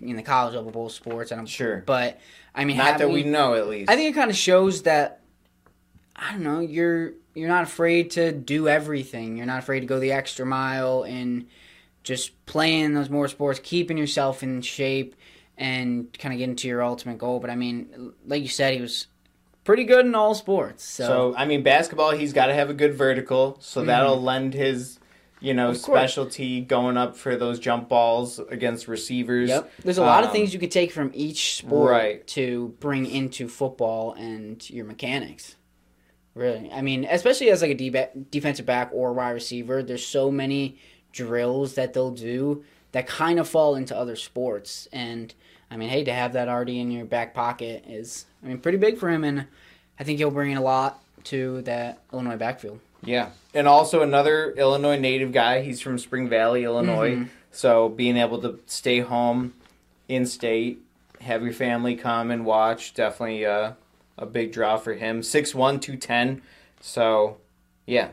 in 0.00 0.16
the 0.16 0.22
college 0.22 0.54
level 0.54 0.70
both 0.70 0.92
sports, 0.92 1.30
and 1.30 1.40
I'm 1.40 1.46
Sure. 1.46 1.82
But 1.86 2.20
I 2.54 2.64
mean, 2.64 2.76
Not 2.76 2.98
that 2.98 3.10
we 3.10 3.22
know, 3.22 3.54
at 3.54 3.68
least. 3.68 3.90
I 3.90 3.96
think 3.96 4.10
it 4.10 4.18
kind 4.18 4.30
of 4.30 4.36
shows 4.36 4.82
that 4.82 5.19
I 6.22 6.32
don't 6.32 6.42
know, 6.42 6.60
you're 6.60 7.12
you're 7.34 7.48
not 7.48 7.62
afraid 7.64 8.10
to 8.12 8.30
do 8.32 8.68
everything. 8.68 9.36
You're 9.36 9.46
not 9.46 9.60
afraid 9.60 9.80
to 9.80 9.86
go 9.86 9.98
the 9.98 10.12
extra 10.12 10.44
mile 10.44 11.02
and 11.04 11.46
just 12.02 12.44
playing 12.46 12.94
those 12.94 13.08
more 13.08 13.28
sports, 13.28 13.60
keeping 13.62 13.96
yourself 13.96 14.42
in 14.42 14.60
shape 14.62 15.14
and 15.56 16.12
kind 16.18 16.32
of 16.34 16.38
getting 16.38 16.56
to 16.56 16.68
your 16.68 16.82
ultimate 16.82 17.18
goal. 17.18 17.38
But 17.40 17.50
I 17.50 17.54
mean, 17.56 18.12
like 18.26 18.42
you 18.42 18.48
said, 18.48 18.74
he 18.74 18.80
was 18.80 19.06
pretty 19.64 19.84
good 19.84 20.04
in 20.06 20.14
all 20.14 20.34
sports. 20.34 20.84
So, 20.84 21.06
So 21.06 21.34
I 21.36 21.44
mean, 21.46 21.62
basketball, 21.62 22.10
he's 22.12 22.32
got 22.32 22.46
to 22.46 22.54
have 22.54 22.68
a 22.70 22.74
good 22.74 22.94
vertical, 22.94 23.56
so 23.60 23.84
that'll 23.84 24.20
lend 24.20 24.54
his, 24.54 24.98
you 25.40 25.54
know, 25.54 25.66
Mm-hmm. 25.70 25.76
Of 25.76 25.76
specialty 25.78 26.60
going 26.62 26.96
up 26.96 27.16
for 27.16 27.36
those 27.36 27.58
jump 27.60 27.88
balls 27.88 28.38
against 28.50 28.88
receivers. 28.88 29.48
Yep. 29.50 29.70
There's 29.84 29.98
a 29.98 30.02
lot 30.02 30.24
of 30.24 30.30
Um, 30.30 30.34
things 30.36 30.52
you 30.52 30.58
could 30.60 30.72
take 30.72 30.90
from 30.92 31.12
each 31.14 31.56
sport 31.56 31.90
Right. 31.92 32.26
to 32.28 32.74
bring 32.80 33.06
into 33.06 33.46
football 33.48 34.12
and 34.14 34.68
your 34.68 34.84
mechanics. 34.84 35.56
Really, 36.40 36.72
I 36.72 36.80
mean, 36.80 37.04
especially 37.04 37.50
as 37.50 37.60
like 37.60 37.72
a 37.72 37.74
de- 37.74 38.08
defensive 38.30 38.64
back 38.64 38.88
or 38.94 39.12
wide 39.12 39.32
receiver, 39.32 39.82
there's 39.82 40.06
so 40.06 40.30
many 40.30 40.78
drills 41.12 41.74
that 41.74 41.92
they'll 41.92 42.12
do 42.12 42.64
that 42.92 43.06
kind 43.06 43.38
of 43.38 43.46
fall 43.46 43.76
into 43.76 43.94
other 43.94 44.16
sports. 44.16 44.88
And 44.90 45.34
I 45.70 45.76
mean, 45.76 45.90
hey, 45.90 46.02
to 46.04 46.12
have 46.14 46.32
that 46.32 46.48
already 46.48 46.80
in 46.80 46.90
your 46.90 47.04
back 47.04 47.34
pocket 47.34 47.84
is, 47.86 48.24
I 48.42 48.46
mean, 48.46 48.56
pretty 48.56 48.78
big 48.78 48.96
for 48.96 49.10
him. 49.10 49.22
And 49.22 49.48
I 49.98 50.04
think 50.04 50.18
he'll 50.18 50.30
bring 50.30 50.56
a 50.56 50.62
lot 50.62 51.02
to 51.24 51.60
that 51.62 51.98
Illinois 52.10 52.38
backfield. 52.38 52.80
Yeah, 53.04 53.32
and 53.52 53.68
also 53.68 54.00
another 54.00 54.52
Illinois 54.52 54.98
native 54.98 55.32
guy. 55.32 55.60
He's 55.60 55.82
from 55.82 55.98
Spring 55.98 56.30
Valley, 56.30 56.64
Illinois. 56.64 57.16
Mm-hmm. 57.16 57.24
So 57.52 57.90
being 57.90 58.16
able 58.16 58.40
to 58.40 58.60
stay 58.64 59.00
home, 59.00 59.52
in 60.08 60.24
state, 60.24 60.80
have 61.20 61.42
your 61.42 61.52
family 61.52 61.96
come 61.96 62.30
and 62.30 62.46
watch, 62.46 62.94
definitely 62.94 63.44
uh, 63.44 63.72
a 64.20 64.26
big 64.26 64.52
draw 64.52 64.76
for 64.76 64.94
him. 64.94 65.22
6'1", 65.22 65.80
210. 65.80 66.42
So, 66.80 67.38
yeah, 67.86 68.10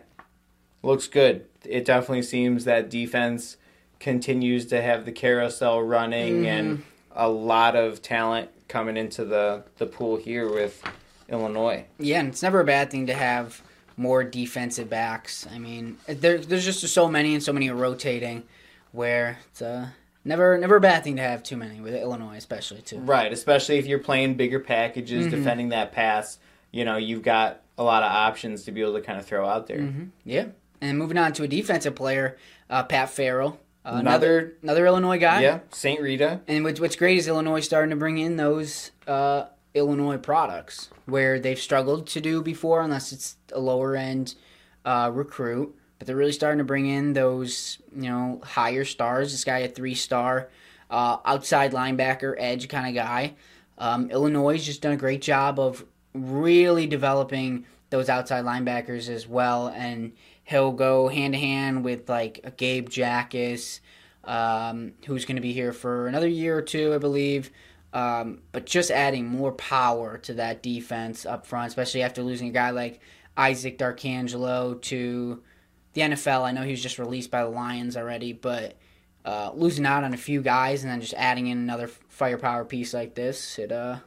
looks 0.82 1.08
good. 1.08 1.46
It 1.63 1.86
definitely 1.86 2.24
seems 2.24 2.65
that 2.65 2.89
defense 2.89 3.58
continues 4.00 4.65
to 4.67 4.82
have 4.82 5.06
the 5.06 5.12
carousel 5.12 5.82
running 5.82 6.48
and 6.48 6.84
a 7.12 7.28
lot 7.30 7.76
of 7.76 8.02
talent 8.02 8.50
coming 8.67 8.98
into 8.98 9.26
the, 9.26 9.63
the 9.78 9.86
pool 9.86 10.17
here 10.17 10.52
with 10.52 10.82
Illinois. 11.30 11.86
Yeah, 12.00 12.20
and 12.20 12.30
it's 12.30 12.43
never 12.43 12.62
a 12.62 12.65
bad 12.65 12.89
thing 12.91 13.08
to 13.08 13.13
have 13.13 13.62
more 13.98 14.24
defensive 14.24 14.89
backs. 14.89 15.48
I 15.52 15.58
mean, 15.58 15.98
there, 16.08 16.38
there's 16.38 16.65
just 16.65 16.88
so 16.88 17.10
many 17.10 17.34
and 17.34 17.43
so 17.43 17.52
many 17.52 17.70
are 17.70 17.76
rotating, 17.76 18.43
where 18.91 19.39
it's 19.50 19.62
uh, 19.62 19.89
never 20.28 20.58
never 20.58 20.76
a 20.76 20.82
bad 20.82 21.04
thing 21.04 21.16
to 21.16 21.22
have 21.22 21.42
too 21.42 21.58
many 21.58 21.80
with 21.80 21.96
Illinois, 21.96 22.36
especially 22.38 22.82
too. 22.82 23.00
Right, 23.00 23.32
especially 23.34 23.78
if 23.78 23.86
you're 23.88 24.00
playing 24.00 24.36
bigger 24.36 24.60
packages, 24.60 25.28
defending 25.28 25.70
that 25.70 25.92
pass. 25.92 26.38
you 26.72 26.84
know, 26.86 26.98
you've 26.98 27.24
got 27.24 27.62
a 27.78 27.84
lot 27.84 28.04
of 28.04 28.12
options 28.12 28.63
to 28.66 28.72
be 28.72 28.82
able 28.82 28.94
to 28.94 29.02
kind 29.02 29.18
of 29.20 29.26
throw 29.26 29.48
out 29.48 29.68
there. 29.68 29.88
Yeah. 30.26 30.48
And 30.82 30.98
moving 30.98 31.18
on 31.18 31.32
to 31.34 31.44
a 31.44 31.48
defensive 31.48 31.96
player, 31.96 32.38
uh, 32.70 32.84
Pat 32.84 33.10
Farrell. 33.10 33.60
Uh, 33.86 33.92
Another- 33.96 34.54
another 34.62 34.86
Illinois 34.86 35.18
guy. 35.18 35.42
Yeah, 35.42 35.60
St. 35.72 36.02
Rita. 36.02 36.42
And 36.48 36.66
what's, 36.66 36.80
what's 36.80 36.98
great 36.98 37.18
is 37.18 37.28
Illinois 37.28 37.62
starting 37.62 37.90
to 37.92 37.96
bring 37.96 38.18
in 38.18 38.36
those 38.36 38.92
uh, 39.08 39.46
Illinois 39.74 40.18
products 40.18 40.90
where 41.06 41.40
they've 41.40 41.58
struggled 41.60 42.06
to 42.08 42.20
do 42.20 42.44
before, 42.44 42.82
unless 42.82 43.13
it's 43.13 43.38
a 43.54 43.60
lower 43.62 43.96
end 43.96 44.36
uh, 44.84 45.10
recruit. 45.13 45.74
But 45.98 46.08
they're 46.08 46.16
really 46.16 46.32
starting 46.32 46.60
to 46.60 46.64
bring 46.64 46.88
in 46.88 47.14
those, 47.14 47.80
you 47.96 48.10
know, 48.10 48.42
higher 48.44 48.86
stars. 48.86 49.32
This 49.32 49.44
guy 49.44 49.60
a 49.60 49.68
three 49.68 49.96
star 49.96 50.50
uh, 50.90 51.18
outside 51.26 51.72
linebacker, 51.72 52.36
edge 52.38 52.68
kind 52.70 52.88
of 52.88 52.94
guy. 53.04 53.36
Um, 53.78 54.10
Illinois 54.10 54.54
has 54.54 54.66
just 54.66 54.82
done 54.82 54.94
a 54.94 54.98
great 54.98 55.22
job 55.22 55.60
of 55.60 55.86
really 56.14 56.88
developing 56.88 57.66
those 57.90 58.10
outside 58.10 58.44
linebackers 58.44 59.10
as 59.10 59.28
well, 59.28 59.68
and 59.70 60.14
he'll 60.44 60.72
go 60.72 61.08
hand 61.08 61.34
to 61.34 61.40
hand 61.40 61.84
with 61.84 62.10
like 62.10 62.58
Gabe 62.58 62.90
Jacas, 62.90 63.80
um, 64.24 64.94
who's 65.06 65.26
going 65.26 65.36
to 65.36 65.42
be 65.42 65.54
here 65.54 65.74
for 65.74 66.08
another 66.08 66.28
year 66.28 66.58
or 66.58 66.62
two, 66.62 66.94
I 66.94 66.98
believe. 66.98 67.52
Um, 67.94 68.42
but 68.52 68.66
just 68.66 68.92
adding 68.92 69.28
more 69.28 69.54
power 69.54 70.18
to 70.20 70.34
that 70.36 70.62
defense 70.62 71.26
up 71.26 71.46
front, 71.46 71.70
especially 71.70 72.04
after 72.04 72.22
losing 72.22 72.50
a 72.50 72.52
guy 72.52 72.72
like 72.72 73.00
Isaac 73.38 73.78
D'Arcangelo 73.78 74.76
to 74.76 75.42
the 75.98 76.04
NFL. 76.04 76.44
I 76.44 76.52
know 76.52 76.62
he 76.62 76.72
was 76.72 76.84
just 76.84 77.00
released 77.00 77.32
by 77.32 77.44
the 77.44 77.50
Lions 77.50 77.98
already, 77.98 78.32
but 78.32 78.76
uh, 79.26 79.52
losing 79.56 79.86
out 79.86 80.04
on 80.04 80.14
a 80.14 80.18
few 80.18 80.42
guys 80.42 80.84
and 80.84 80.92
then 80.92 81.02
just 81.02 81.16
adding 81.16 81.48
in 81.48 81.58
another 81.58 81.88
firepower 81.88 82.64
piece 82.66 82.94
like 82.94 83.16
this, 83.16 83.58
it 83.58 83.72
uh, 83.72 83.98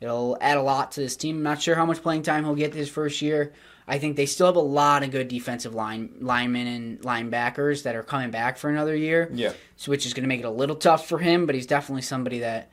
it'll 0.00 0.38
add 0.40 0.56
a 0.56 0.62
lot 0.62 0.92
to 0.92 1.00
this 1.00 1.16
team. 1.16 1.38
I'm 1.38 1.42
not 1.42 1.60
sure 1.60 1.74
how 1.74 1.84
much 1.84 2.00
playing 2.00 2.22
time 2.22 2.44
he'll 2.44 2.54
get 2.54 2.72
this 2.72 2.88
first 2.88 3.20
year. 3.20 3.52
I 3.88 3.98
think 3.98 4.16
they 4.16 4.26
still 4.26 4.46
have 4.46 4.56
a 4.56 4.60
lot 4.60 5.02
of 5.02 5.10
good 5.10 5.26
defensive 5.26 5.74
line 5.74 6.14
linemen 6.20 6.68
and 6.68 7.00
linebackers 7.00 7.82
that 7.82 7.96
are 7.96 8.04
coming 8.04 8.30
back 8.30 8.56
for 8.56 8.70
another 8.70 8.94
year. 8.94 9.28
Yeah. 9.34 9.52
So 9.76 9.90
which 9.90 10.06
is 10.06 10.14
going 10.14 10.22
to 10.22 10.28
make 10.28 10.40
it 10.40 10.46
a 10.46 10.50
little 10.50 10.76
tough 10.76 11.08
for 11.08 11.18
him, 11.18 11.46
but 11.46 11.56
he's 11.56 11.66
definitely 11.66 12.02
somebody 12.02 12.38
that 12.38 12.70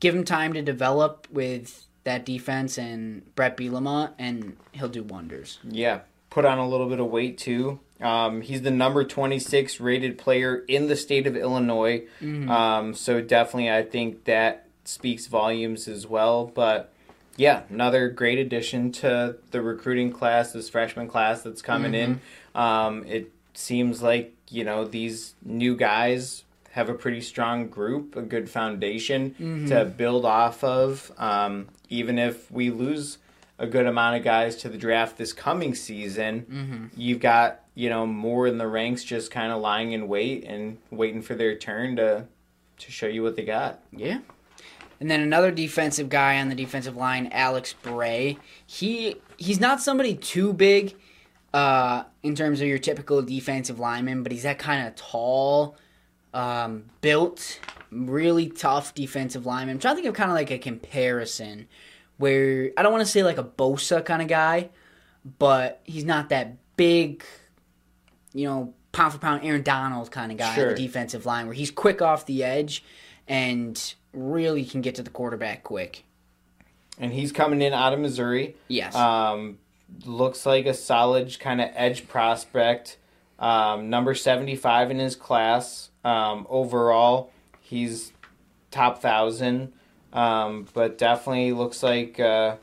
give 0.00 0.14
him 0.14 0.24
time 0.24 0.54
to 0.54 0.62
develop 0.62 1.28
with 1.30 1.86
that 2.02 2.26
defense 2.26 2.78
and 2.78 3.32
Brett 3.36 3.56
Bielema, 3.56 4.12
and 4.18 4.56
he'll 4.72 4.88
do 4.88 5.04
wonders. 5.04 5.60
Yeah, 5.62 6.00
put 6.38 6.44
on 6.44 6.58
a 6.58 6.68
little 6.68 6.88
bit 6.88 7.00
of 7.00 7.06
weight 7.06 7.36
too. 7.36 7.80
Um, 8.00 8.42
he's 8.42 8.62
the 8.62 8.70
number 8.70 9.02
26 9.02 9.80
rated 9.80 10.18
player 10.18 10.58
in 10.68 10.86
the 10.86 10.94
state 10.94 11.26
of 11.26 11.36
Illinois. 11.36 12.04
Um, 12.48 12.94
so 12.94 13.20
definitely, 13.20 13.72
I 13.72 13.82
think 13.82 14.22
that 14.26 14.66
speaks 14.84 15.26
volumes 15.26 15.88
as 15.88 16.06
well. 16.06 16.46
But 16.46 16.92
yeah, 17.36 17.62
another 17.70 18.08
great 18.08 18.38
addition 18.38 18.92
to 18.92 19.36
the 19.50 19.60
recruiting 19.60 20.12
class, 20.12 20.52
this 20.52 20.68
freshman 20.68 21.08
class 21.08 21.42
that's 21.42 21.60
coming 21.60 21.92
in. 21.94 22.20
Um, 22.54 23.04
it 23.08 23.32
seems 23.54 24.00
like, 24.00 24.32
you 24.48 24.62
know, 24.62 24.84
these 24.84 25.34
new 25.44 25.74
guys 25.74 26.44
have 26.70 26.88
a 26.88 26.94
pretty 26.94 27.20
strong 27.20 27.66
group, 27.66 28.14
a 28.14 28.22
good 28.22 28.48
foundation 28.48 29.66
to 29.68 29.84
build 29.86 30.24
off 30.24 30.62
of. 30.62 31.10
Um, 31.18 31.66
even 31.88 32.16
if 32.16 32.48
we 32.52 32.70
lose 32.70 33.18
a 33.58 33.66
good 33.66 33.86
amount 33.86 34.16
of 34.16 34.22
guys 34.22 34.56
to 34.56 34.68
the 34.68 34.78
draft 34.78 35.16
this 35.16 35.32
coming 35.32 35.74
season, 35.74 36.90
you've 36.96 37.20
got 37.20 37.60
you 37.74 37.88
know 37.88 38.06
more 38.06 38.46
in 38.46 38.58
the 38.58 38.66
ranks 38.66 39.04
just 39.04 39.30
kind 39.30 39.52
of 39.52 39.60
lying 39.60 39.92
in 39.92 40.08
wait 40.08 40.44
and 40.44 40.78
waiting 40.90 41.22
for 41.22 41.34
their 41.34 41.56
turn 41.56 41.96
to 41.96 42.26
to 42.78 42.92
show 42.92 43.06
you 43.06 43.22
what 43.22 43.36
they 43.36 43.44
got. 43.44 43.80
Yeah. 43.92 44.18
And 45.00 45.10
then 45.10 45.20
another 45.20 45.52
defensive 45.52 46.08
guy 46.08 46.40
on 46.40 46.48
the 46.48 46.54
defensive 46.54 46.96
line, 46.96 47.28
Alex 47.32 47.72
Bray. 47.72 48.38
He 48.66 49.16
he's 49.36 49.60
not 49.60 49.80
somebody 49.80 50.14
too 50.14 50.52
big 50.52 50.96
uh, 51.54 52.04
in 52.22 52.34
terms 52.34 52.60
of 52.60 52.66
your 52.66 52.78
typical 52.78 53.22
defensive 53.22 53.78
lineman, 53.78 54.22
but 54.22 54.32
he's 54.32 54.42
that 54.42 54.58
kind 54.58 54.86
of 54.86 54.96
tall, 54.96 55.76
um, 56.34 56.84
built, 57.00 57.60
really 57.90 58.48
tough 58.48 58.94
defensive 58.94 59.46
lineman. 59.46 59.76
I'm 59.76 59.80
trying 59.80 59.96
to 59.96 60.02
think 60.02 60.08
of 60.08 60.14
kind 60.14 60.30
of 60.30 60.36
like 60.36 60.50
a 60.50 60.58
comparison 60.58 61.68
where 62.18 62.70
I 62.76 62.82
don't 62.82 62.92
want 62.92 63.04
to 63.04 63.10
say 63.10 63.22
like 63.22 63.38
a 63.38 63.44
Bosa 63.44 64.04
kind 64.04 64.20
of 64.22 64.28
guy, 64.28 64.70
but 65.38 65.80
he's 65.84 66.04
not 66.04 66.28
that 66.28 66.56
big, 66.76 67.24
you 68.34 68.46
know, 68.46 68.74
pound 68.92 69.12
for 69.12 69.18
pound 69.18 69.44
Aaron 69.44 69.62
Donald 69.62 70.10
kind 70.10 70.30
of 70.32 70.38
guy 70.38 70.48
on 70.50 70.54
Sure. 70.54 70.74
the 70.74 70.82
defensive 70.86 71.26
line 71.26 71.46
where 71.46 71.54
he's 71.54 71.70
quick 71.70 72.02
off 72.02 72.26
the 72.26 72.42
edge 72.44 72.84
and 73.26 73.94
really 74.12 74.64
can 74.64 74.80
get 74.80 74.94
to 74.96 75.02
the 75.02 75.10
quarterback 75.10 75.62
quick. 75.64 76.04
And 76.98 77.12
he's 77.12 77.30
coming 77.30 77.62
in 77.62 77.72
out 77.72 77.92
of 77.92 78.00
Missouri. 78.00 78.56
Yes. 78.66 78.94
Um, 78.94 79.58
looks 80.04 80.44
like 80.44 80.66
a 80.66 80.74
solid 80.74 81.38
kind 81.38 81.60
of 81.60 81.70
edge 81.74 82.08
prospect. 82.08 82.98
Um, 83.38 83.88
number 83.88 84.14
75 84.14 84.90
in 84.90 84.98
his 84.98 85.14
class. 85.14 85.90
Um, 86.04 86.46
overall, 86.50 87.30
he's 87.60 88.12
top 88.72 89.00
thousand. 89.00 89.72
Um, 90.12 90.66
but 90.72 90.98
definitely 90.98 91.52
looks 91.52 91.82
like 91.82 92.18
uh, 92.18 92.56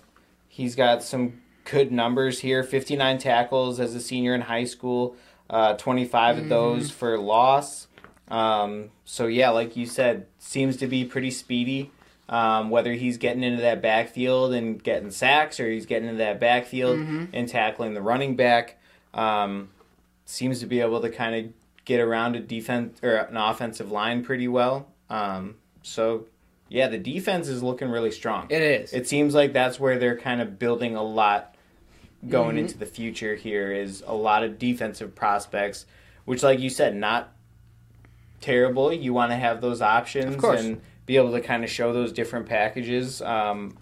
he's 0.48 0.76
got 0.76 1.04
some 1.04 1.42
good 1.64 1.92
numbers 1.92 2.40
here 2.40 2.64
59 2.64 3.18
tackles 3.18 3.80
as 3.80 3.96
a 3.96 4.00
senior 4.00 4.34
in 4.36 4.42
high 4.42 4.64
school, 4.66 5.16
uh, 5.50 5.74
25 5.76 6.38
of 6.38 6.50
those 6.50 6.90
for 6.92 7.18
loss. 7.18 7.88
Um, 8.28 8.90
so, 9.04 9.28
yeah, 9.28 9.50
like 9.50 9.76
you 9.76 9.86
said, 9.86 10.26
seems 10.40 10.78
to 10.78 10.88
be 10.88 11.06
pretty 11.06 11.32
speedy. 11.32 11.92
Um, 12.28 12.72
whether 12.72 12.94
he's 12.94 13.18
getting 13.18 13.44
into 13.44 13.62
that 13.62 13.84
backfield 13.84 14.54
and 14.54 14.84
getting 14.84 15.12
sacks 15.12 15.60
or 15.60 15.70
he's 15.70 15.86
getting 15.86 16.08
into 16.08 16.18
that 16.18 16.40
backfield 16.40 16.98
and 17.34 17.48
tackling 17.48 17.94
the 17.94 18.02
running 18.02 18.36
back, 18.36 18.80
um, 19.14 19.70
seems 20.26 20.60
to 20.62 20.66
be 20.66 20.80
able 20.82 21.02
to 21.02 21.10
kind 21.12 21.36
of 21.36 21.54
get 21.86 22.00
around 22.00 22.36
a 22.36 22.40
defense 22.40 23.00
or 23.04 23.16
an 23.16 23.38
offensive 23.38 23.92
line 23.92 24.24
pretty 24.24 24.48
well. 24.48 24.88
Um, 25.08 25.58
so, 25.84 26.26
yeah, 26.70 26.88
the 26.88 26.98
defense 26.98 27.48
is 27.48 27.62
looking 27.64 27.90
really 27.90 28.12
strong. 28.12 28.48
It 28.50 28.62
is. 28.62 28.94
It 28.94 29.08
seems 29.08 29.34
like 29.36 29.54
that's 29.54 29.80
where 29.80 29.98
they're 30.00 30.18
kind 30.18 30.42
of 30.42 30.58
building 30.60 30.96
a 30.96 31.04
lot 31.04 31.56
going 32.28 32.50
Mm-hmm. 32.56 32.58
into 32.58 32.78
the 32.78 32.86
future. 32.88 33.36
Here 33.36 33.72
is 33.72 34.04
a 34.08 34.14
lot 34.16 34.44
of 34.44 34.58
defensive 34.58 35.14
prospects, 35.16 35.86
which, 36.26 36.42
like 36.44 36.60
you 36.60 36.70
said, 36.72 36.96
not 36.96 37.32
terrible. 38.42 38.92
You 38.94 39.14
want 39.14 39.32
to 39.32 39.36
have 39.36 39.62
those 39.62 39.82
options 39.82 40.44
and 40.44 40.82
be 41.06 41.18
able 41.18 41.32
to 41.34 41.42
kind 41.42 41.64
of 41.64 41.70
show 41.70 41.94
those 41.94 42.12
different 42.12 42.48
packages 42.48 43.22
um, 43.22 43.78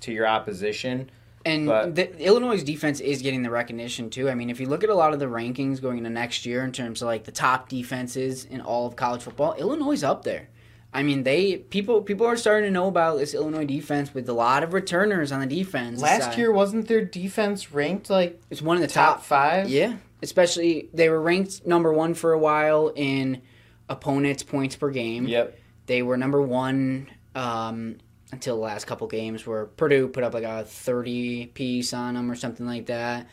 to 0.00 0.12
your 0.12 0.26
opposition. 0.26 1.10
And 1.44 1.66
But- 1.66 1.94
the, 1.94 2.18
Illinois' 2.22 2.62
defense 2.62 3.00
is 3.00 3.22
getting 3.22 3.42
the 3.42 3.50
recognition 3.50 4.10
too. 4.10 4.28
I 4.28 4.34
mean, 4.34 4.50
if 4.50 4.58
you 4.60 4.66
look 4.68 4.82
at 4.84 4.90
a 4.90 4.94
lot 4.94 5.12
of 5.12 5.18
the 5.20 5.26
rankings 5.26 5.80
going 5.80 5.98
into 5.98 6.10
next 6.10 6.44
year 6.44 6.64
in 6.64 6.72
terms 6.72 7.02
of 7.02 7.06
like 7.06 7.24
the 7.24 7.32
top 7.32 7.68
defenses 7.68 8.44
in 8.44 8.60
all 8.60 8.86
of 8.86 8.96
college 8.96 9.22
football, 9.22 9.54
Illinois 9.54 9.92
is 9.92 10.04
up 10.04 10.24
there. 10.24 10.48
I 10.96 11.02
mean, 11.02 11.24
they 11.24 11.58
people 11.58 12.00
people 12.00 12.24
are 12.26 12.38
starting 12.38 12.68
to 12.68 12.70
know 12.70 12.88
about 12.88 13.18
this 13.18 13.34
Illinois 13.34 13.66
defense 13.66 14.14
with 14.14 14.26
a 14.30 14.32
lot 14.32 14.62
of 14.62 14.72
returners 14.72 15.30
on 15.30 15.40
the 15.40 15.46
defense. 15.46 16.00
Last 16.00 16.24
side. 16.24 16.38
year, 16.38 16.50
wasn't 16.50 16.88
their 16.88 17.04
defense 17.04 17.70
ranked 17.70 18.08
like 18.08 18.40
it's 18.48 18.62
one 18.62 18.76
of 18.78 18.80
the 18.80 18.88
top 18.88 19.18
top, 19.18 19.24
five? 19.24 19.68
Yeah, 19.68 19.96
especially 20.22 20.88
they 20.94 21.10
were 21.10 21.20
ranked 21.20 21.66
number 21.66 21.92
one 21.92 22.14
for 22.14 22.32
a 22.32 22.38
while 22.38 22.94
in 22.96 23.42
opponents' 23.90 24.42
points 24.42 24.74
per 24.74 24.88
game. 24.88 25.28
Yep. 25.28 25.58
They 25.84 26.00
were 26.00 26.16
number 26.16 26.40
one 26.40 27.10
um, 27.34 27.98
until 28.32 28.56
the 28.56 28.62
last 28.62 28.86
couple 28.86 29.06
games 29.06 29.46
where 29.46 29.66
Purdue 29.66 30.08
put 30.08 30.24
up 30.24 30.32
like 30.32 30.44
a 30.44 30.64
30 30.64 31.48
piece 31.48 31.92
on 31.92 32.14
them 32.14 32.30
or 32.30 32.34
something 32.34 32.64
like 32.64 32.86
that. 32.86 33.28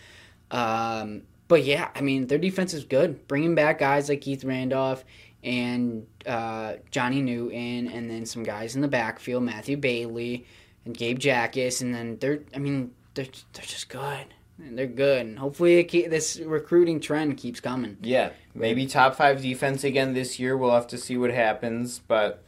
Um, 0.51 1.21
but 1.47 1.63
yeah, 1.63 1.89
I 1.95 2.01
mean, 2.01 2.27
their 2.27 2.37
defense 2.37 2.73
is 2.73 2.83
good. 2.83 3.25
Bringing 3.29 3.55
back 3.55 3.79
guys 3.79 4.09
like 4.09 4.19
Keith 4.19 4.43
Randolph 4.43 5.05
and 5.43 6.07
uh, 6.25 6.75
Johnny 6.91 7.21
Newton, 7.21 7.87
and 7.87 8.09
then 8.09 8.25
some 8.25 8.43
guys 8.43 8.75
in 8.75 8.81
the 8.81 8.87
backfield, 8.87 9.43
Matthew 9.43 9.77
Bailey 9.77 10.45
and 10.85 10.95
Gabe 10.95 11.19
Jacas, 11.19 11.81
and 11.81 11.93
then 11.93 12.17
they're, 12.19 12.39
I 12.55 12.59
mean, 12.59 12.91
they're, 13.13 13.27
they're 13.53 13.65
just 13.65 13.89
good. 13.89 14.33
And 14.63 14.77
they're 14.77 14.85
good. 14.85 15.25
And 15.25 15.39
hopefully 15.39 15.83
keep, 15.83 16.09
this 16.09 16.39
recruiting 16.39 16.99
trend 16.99 17.37
keeps 17.37 17.59
coming. 17.59 17.97
Yeah, 18.01 18.29
maybe 18.53 18.85
top 18.85 19.15
five 19.15 19.41
defense 19.41 19.83
again 19.83 20.13
this 20.13 20.39
year. 20.39 20.55
We'll 20.55 20.71
have 20.71 20.87
to 20.87 20.97
see 20.97 21.17
what 21.17 21.31
happens, 21.31 21.99
but 21.99 22.43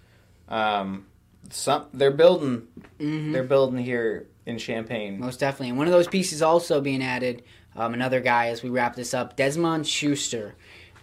um, 0.47 1.07
some 1.49 1.87
they're 1.93 2.11
building. 2.11 2.67
They're 2.99 3.43
building 3.43 3.83
here 3.83 4.27
in 4.45 4.59
Champaign. 4.59 5.19
Most 5.19 5.39
definitely. 5.39 5.69
And 5.69 5.77
one 5.79 5.87
of 5.87 5.93
those 5.93 6.07
pieces 6.07 6.43
also 6.43 6.79
being 6.79 7.03
added, 7.03 7.43
um, 7.75 7.93
another 7.95 8.21
guy 8.21 8.49
as 8.49 8.61
we 8.61 8.69
wrap 8.69 8.95
this 8.95 9.13
up, 9.13 9.35
Desmond 9.35 9.87
Schuster. 9.87 10.55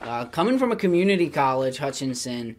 Uh, 0.03 0.25
coming 0.27 0.59
from 0.59 0.73
a 0.73 0.77
community 0.77 1.29
college, 1.29 1.79
Hutchinson, 1.79 2.57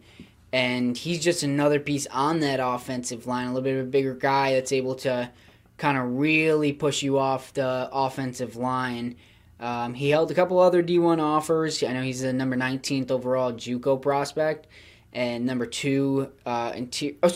and 0.52 0.96
he's 0.96 1.22
just 1.22 1.42
another 1.42 1.78
piece 1.78 2.06
on 2.08 2.40
that 2.40 2.60
offensive 2.62 3.26
line, 3.26 3.46
a 3.46 3.48
little 3.48 3.62
bit 3.62 3.76
of 3.76 3.86
a 3.86 3.90
bigger 3.90 4.14
guy 4.14 4.54
that's 4.54 4.72
able 4.72 4.94
to 4.96 5.30
kind 5.76 5.98
of 5.98 6.18
really 6.18 6.72
push 6.72 7.02
you 7.02 7.18
off 7.18 7.52
the 7.54 7.88
offensive 7.92 8.56
line. 8.56 9.16
Um, 9.60 9.94
he 9.94 10.10
held 10.10 10.30
a 10.30 10.34
couple 10.34 10.58
other 10.58 10.82
D1 10.82 11.20
offers. 11.20 11.82
I 11.82 11.92
know 11.92 12.02
he's 12.02 12.22
the 12.22 12.32
number 12.32 12.56
19th 12.56 13.10
overall 13.10 13.52
JUCO 13.52 14.00
prospect, 14.00 14.66
and 15.12 15.44
number 15.44 15.66
two, 15.66 16.30
uh, 16.46 16.72
inter- 16.74 17.14
oh, 17.22 17.30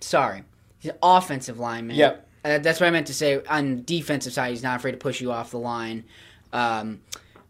sorry, 0.00 0.44
he's 0.78 0.90
an 0.92 0.98
offensive 1.02 1.58
lineman. 1.58 1.96
Yep. 1.96 2.28
Uh, 2.44 2.58
that's 2.58 2.80
what 2.80 2.86
I 2.86 2.90
meant 2.90 3.08
to 3.08 3.14
say. 3.14 3.42
On 3.44 3.82
defensive 3.84 4.32
side, 4.32 4.50
he's 4.50 4.62
not 4.62 4.76
afraid 4.76 4.92
to 4.92 4.98
push 4.98 5.20
you 5.20 5.32
off 5.32 5.50
the 5.50 5.58
line. 5.58 6.04
Um, 6.52 7.00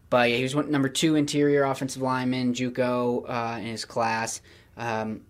but 0.09 0.29
yeah, 0.29 0.37
he 0.37 0.43
was 0.43 0.55
one, 0.55 0.69
number 0.71 0.89
two 0.89 1.15
interior 1.15 1.63
offensive 1.63 2.01
lineman, 2.01 2.53
JUCO 2.53 3.25
uh, 3.29 3.57
in 3.59 3.65
his 3.67 3.85
class. 3.85 4.41
Um, 4.77 5.21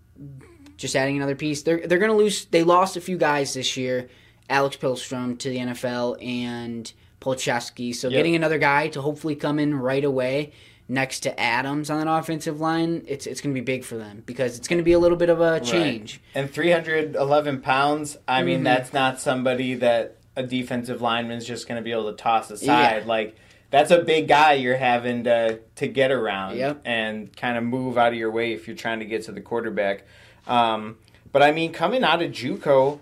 just 0.76 0.96
adding 0.96 1.16
another 1.16 1.34
piece. 1.36 1.62
They're 1.62 1.86
they're 1.86 1.98
going 1.98 2.10
to 2.10 2.16
lose. 2.16 2.46
They 2.46 2.62
lost 2.62 2.96
a 2.96 3.00
few 3.00 3.18
guys 3.18 3.54
this 3.54 3.76
year. 3.76 4.08
Alex 4.48 4.76
Pihlstrom 4.76 5.38
to 5.38 5.48
the 5.50 5.58
NFL 5.58 6.22
and 6.24 6.92
Palczewski. 7.20 7.94
So 7.94 8.08
Yep. 8.08 8.16
getting 8.18 8.34
another 8.36 8.58
guy 8.58 8.88
to 8.88 9.00
hopefully 9.02 9.36
come 9.36 9.58
in 9.58 9.74
right 9.78 10.04
away 10.04 10.52
next 10.88 11.20
to 11.20 11.38
Adams 11.40 11.88
on 11.90 12.04
that 12.04 12.10
offensive 12.10 12.60
line, 12.60 13.04
it's 13.06 13.26
it's 13.26 13.40
going 13.40 13.54
to 13.54 13.60
be 13.60 13.64
big 13.64 13.84
for 13.84 13.96
them 13.96 14.22
because 14.26 14.56
it's 14.58 14.66
going 14.66 14.78
to 14.78 14.82
be 14.84 14.92
a 14.92 14.98
little 14.98 15.16
bit 15.18 15.28
of 15.28 15.40
a 15.40 15.60
change. 15.60 16.20
And 16.34 16.50
311 16.50 17.60
pounds, 17.60 18.16
I 18.26 18.42
mean, 18.42 18.60
Mhm. 18.62 18.64
that's 18.64 18.92
not 18.92 19.20
somebody 19.20 19.74
that 19.74 20.16
a 20.34 20.42
defensive 20.42 21.00
lineman's 21.02 21.46
just 21.46 21.68
going 21.68 21.76
to 21.76 21.82
be 21.84 21.92
able 21.92 22.10
to 22.10 22.16
toss 22.16 22.50
aside. 22.50 23.02
Yeah. 23.02 23.06
Like, 23.06 23.36
that's 23.70 23.90
a 23.90 24.02
big 24.02 24.26
guy 24.28 24.54
you're 24.54 24.76
having 24.76 25.24
to, 25.24 25.60
to 25.76 25.86
get 25.86 26.10
around 26.10 26.56
Yep. 26.56 26.82
and 26.84 27.34
kind 27.36 27.56
of 27.56 27.62
move 27.64 27.96
out 27.96 28.12
of 28.12 28.18
your 28.18 28.30
way 28.30 28.52
if 28.52 28.66
you're 28.66 28.76
trying 28.76 28.98
to 28.98 29.04
get 29.04 29.22
to 29.24 29.32
the 29.32 29.40
quarterback. 29.40 30.02
Um, 30.46 30.96
but 31.32 31.42
I 31.42 31.52
mean, 31.52 31.72
coming 31.72 32.02
out 32.02 32.20
of 32.22 32.32
JUCO, 32.32 32.98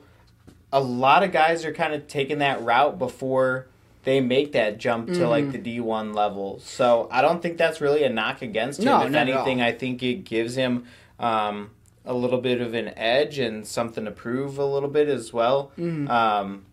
a 0.72 0.80
lot 0.80 1.22
of 1.22 1.32
guys 1.32 1.64
are 1.64 1.72
kind 1.72 1.94
of 1.94 2.06
taking 2.06 2.38
that 2.38 2.62
route 2.62 2.98
before 2.98 3.66
they 4.04 4.20
make 4.20 4.52
that 4.52 4.78
jump 4.78 5.08
to 5.08 5.26
like 5.26 5.46
Mhm. 5.46 5.52
the 5.52 5.58
D1 5.58 6.14
level. 6.14 6.58
So 6.60 7.08
I 7.10 7.20
don't 7.22 7.42
think 7.42 7.56
that's 7.58 7.80
really 7.80 8.04
a 8.04 8.08
knock 8.10 8.42
against 8.42 8.78
him. 8.80 8.86
No, 8.86 9.02
if 9.02 9.10
not 9.10 9.28
at 9.28 9.34
all. 9.34 9.42
anything, 9.42 9.60
I 9.62 9.72
think 9.72 10.02
it 10.02 10.24
gives 10.24 10.54
him 10.54 10.84
um, 11.18 11.70
a 12.04 12.14
little 12.14 12.40
bit 12.40 12.60
of 12.60 12.74
an 12.74 12.92
edge 12.96 13.38
and 13.38 13.66
something 13.66 14.04
to 14.04 14.10
prove 14.10 14.56
a 14.58 14.64
little 14.64 14.88
bit 14.88 15.08
as 15.08 15.32
well. 15.32 15.72
Mhm. 15.78 16.08
Um, 16.08 16.64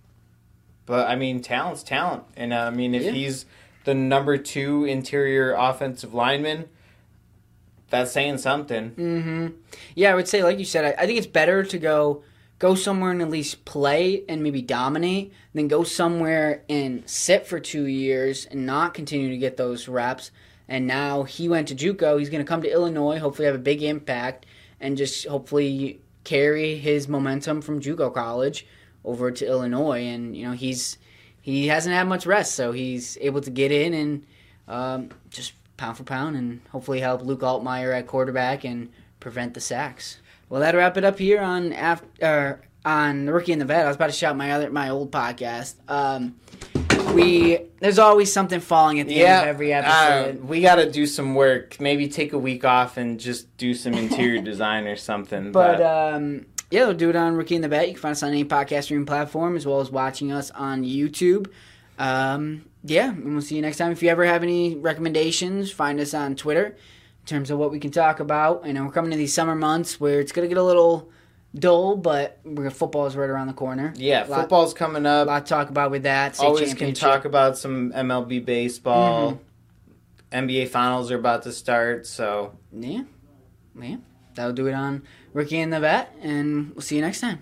but 0.86 1.08
I 1.10 1.16
mean, 1.16 1.42
talent's 1.42 1.82
talent, 1.84 2.24
and 2.38 2.54
uh, 2.54 2.58
I 2.58 2.70
mean, 2.70 2.94
if 2.94 3.04
Yeah. 3.04 3.12
he's 3.12 3.46
the 3.86 3.94
number 3.94 4.38
two 4.38 4.84
interior 4.84 5.54
offensive 5.54 6.14
lineman, 6.14 6.68
that's 7.90 8.12
saying 8.12 8.40
something. 8.40 8.92
Mm-hmm. 8.92 9.48
Yeah, 9.94 10.12
I 10.12 10.16
would 10.16 10.28
say, 10.28 10.44
like 10.44 10.60
you 10.60 10.66
said, 10.66 10.86
I, 10.86 11.04
I 11.04 11.06
think 11.06 11.18
it's 11.18 11.28
better 11.28 11.64
to 11.64 11.78
go 11.78 12.24
go 12.58 12.74
somewhere 12.74 13.12
and 13.12 13.22
at 13.22 13.30
least 13.30 13.66
play 13.66 14.24
and 14.30 14.42
maybe 14.42 14.62
dominate 14.62 15.34
than 15.54 15.68
go 15.68 15.84
somewhere 15.84 16.64
and 16.70 17.08
sit 17.10 17.46
for 17.46 17.60
two 17.60 17.86
years 17.86 18.46
and 18.46 18.66
not 18.66 18.94
continue 18.94 19.30
to 19.30 19.38
get 19.38 19.58
those 19.58 19.88
reps. 19.88 20.32
And 20.68 20.88
now 20.88 21.24
he 21.24 21.50
went 21.50 21.68
to 21.68 21.76
JUCO. 21.76 22.18
He's 22.18 22.30
going 22.30 22.44
to 22.44 22.48
come 22.48 22.62
to 22.62 22.72
Illinois, 22.72 23.20
hopefully 23.20 23.46
have 23.46 23.56
a 23.56 23.60
big 23.60 23.84
impact, 23.84 24.46
and 24.80 24.98
just 24.98 25.28
hopefully 25.28 26.02
carry 26.24 26.78
his 26.78 27.08
momentum 27.08 27.62
from 27.62 27.82
JUCO 27.82 28.14
college 28.14 28.66
over 29.04 29.32
to 29.32 29.46
Illinois. 29.46 30.04
And 30.06 30.36
you 30.36 30.46
know 30.48 30.54
he's 30.54 30.98
he 31.46 31.68
hasn't 31.68 31.94
had 31.94 32.08
much 32.08 32.26
rest, 32.26 32.56
so 32.56 32.72
he's 32.72 33.20
able 33.22 33.40
to 33.40 33.52
get 33.52 33.72
in 33.72 33.94
and 33.94 34.26
um, 34.68 35.10
just 35.30 35.54
pound 35.78 35.96
for 35.96 36.04
pound 36.04 36.36
and 36.36 36.60
hopefully 36.72 37.00
help 37.00 37.22
Luke 37.22 37.42
Altmaier 37.42 37.96
at 37.96 38.08
quarterback 38.08 38.64
and 38.64 38.90
prevent 39.20 39.54
the 39.54 39.62
sacks. 39.62 40.18
Well, 40.50 40.60
that'll 40.60 40.80
wrap 40.80 40.98
it 40.98 41.04
up 41.04 41.20
here 41.20 41.40
on 41.44 41.72
after 41.72 42.62
on 42.84 43.26
the 43.26 43.32
rookie 43.32 43.52
and 43.52 43.62
the 43.62 43.66
vet. 43.66 43.86
I 43.86 43.88
was 43.88 43.96
about 43.96 44.08
to 44.08 44.14
shout 44.14 44.36
my 44.36 44.54
other 44.54 44.72
my 44.72 44.90
old 44.90 45.12
podcast. 45.12 45.76
Um, 45.88 46.36
we 47.14 47.60
there's 47.80 48.00
always 48.00 48.34
something 48.34 48.60
falling 48.60 49.00
at 49.00 49.08
the 49.08 49.24
end 49.24 49.44
of 49.44 49.48
every 49.48 49.72
uh, 49.72 49.84
episode. 49.84 50.46
we 50.46 50.62
got 50.62 50.76
to 50.78 50.92
do 50.92 51.06
some 51.06 51.36
work. 51.36 51.80
Maybe 51.80 52.08
take 52.08 52.34
a 52.34 52.40
week 52.40 52.66
off 52.66 52.98
and 52.98 53.20
just 53.20 53.56
do 53.58 53.76
some 53.76 53.94
interior 53.94 54.42
design 54.44 54.88
or 54.88 54.96
something. 54.96 55.52
But 55.52 55.80
um, 55.80 56.48
yeah, 56.76 56.86
we'll 56.88 56.94
do 56.94 57.10
it 57.10 57.16
on 57.16 57.36
Rookie 57.36 57.56
in 57.56 57.62
the 57.62 57.70
Bet. 57.70 57.88
You 57.88 57.94
can 57.94 58.02
find 58.02 58.12
us 58.12 58.22
on 58.22 58.30
any 58.30 58.44
podcast 58.44 58.84
streaming 58.84 59.06
platform 59.06 59.56
as 59.56 59.66
well 59.66 59.80
as 59.80 59.90
watching 59.90 60.32
us 60.34 60.52
on 60.52 60.84
YouTube. 60.84 61.48
Um, 61.98 62.66
yeah, 62.84 63.10
and 63.12 63.32
we'll 63.34 63.42
see 63.42 63.56
you 63.56 63.62
next 63.62 63.78
time. 63.78 63.92
If 63.94 64.04
you 64.04 64.10
ever 64.10 64.26
have 64.26 64.44
any 64.44 64.76
recommendations, 64.76 65.72
find 65.72 66.00
us 66.02 66.14
on 66.14 66.36
Twitter 66.36 66.66
in 66.66 67.26
terms 67.26 67.50
of 67.50 67.58
what 67.60 67.72
we 67.72 67.80
can 67.80 67.92
talk 67.92 68.20
about. 68.20 68.62
I 68.66 68.74
know 68.74 68.84
we're 68.84 68.92
coming 68.92 69.12
to 69.12 69.18
these 69.18 69.34
summer 69.34 69.56
months 69.56 70.00
where 70.02 70.20
it's 70.20 70.34
going 70.34 70.48
to 70.48 70.54
get 70.54 70.60
a 70.60 70.64
little 70.64 71.10
dull, 71.58 71.96
but 71.96 72.40
we're, 72.44 72.70
football 72.70 73.06
is 73.06 73.16
right 73.16 73.30
around 73.30 73.48
the 73.48 73.54
corner. 73.54 73.94
yeah, 73.96 74.26
lot, 74.28 74.42
football's 74.42 74.74
coming 74.74 75.06
A 75.06 75.10
up. 75.10 75.28
lot 75.28 75.46
to 75.46 75.50
talk 75.50 75.70
about 75.70 75.92
with 75.92 76.04
that. 76.04 76.36
State 76.36 76.46
Always 76.46 76.74
can 76.74 76.94
talk 76.94 77.24
about 77.24 77.58
some 77.58 77.94
MLB 77.94 78.44
baseball. 78.44 79.32
Mm-hmm. 80.34 80.46
NBA 80.50 80.68
finals 80.68 81.12
are 81.12 81.18
about 81.18 81.44
to 81.44 81.54
start, 81.54 82.06
so 82.06 82.58
Yeah, 82.74 83.04
yeah. 83.82 83.98
That'll 84.34 84.52
do 84.52 84.68
it 84.68 84.74
on 84.74 85.04
Rookie 85.36 85.60
in 85.60 85.70
the 85.70 85.82
Vet, 85.82 86.16
and 86.22 86.74
we'll 86.74 86.82
see 86.82 86.96
you 86.96 87.02
next 87.02 87.20
time. 87.20 87.42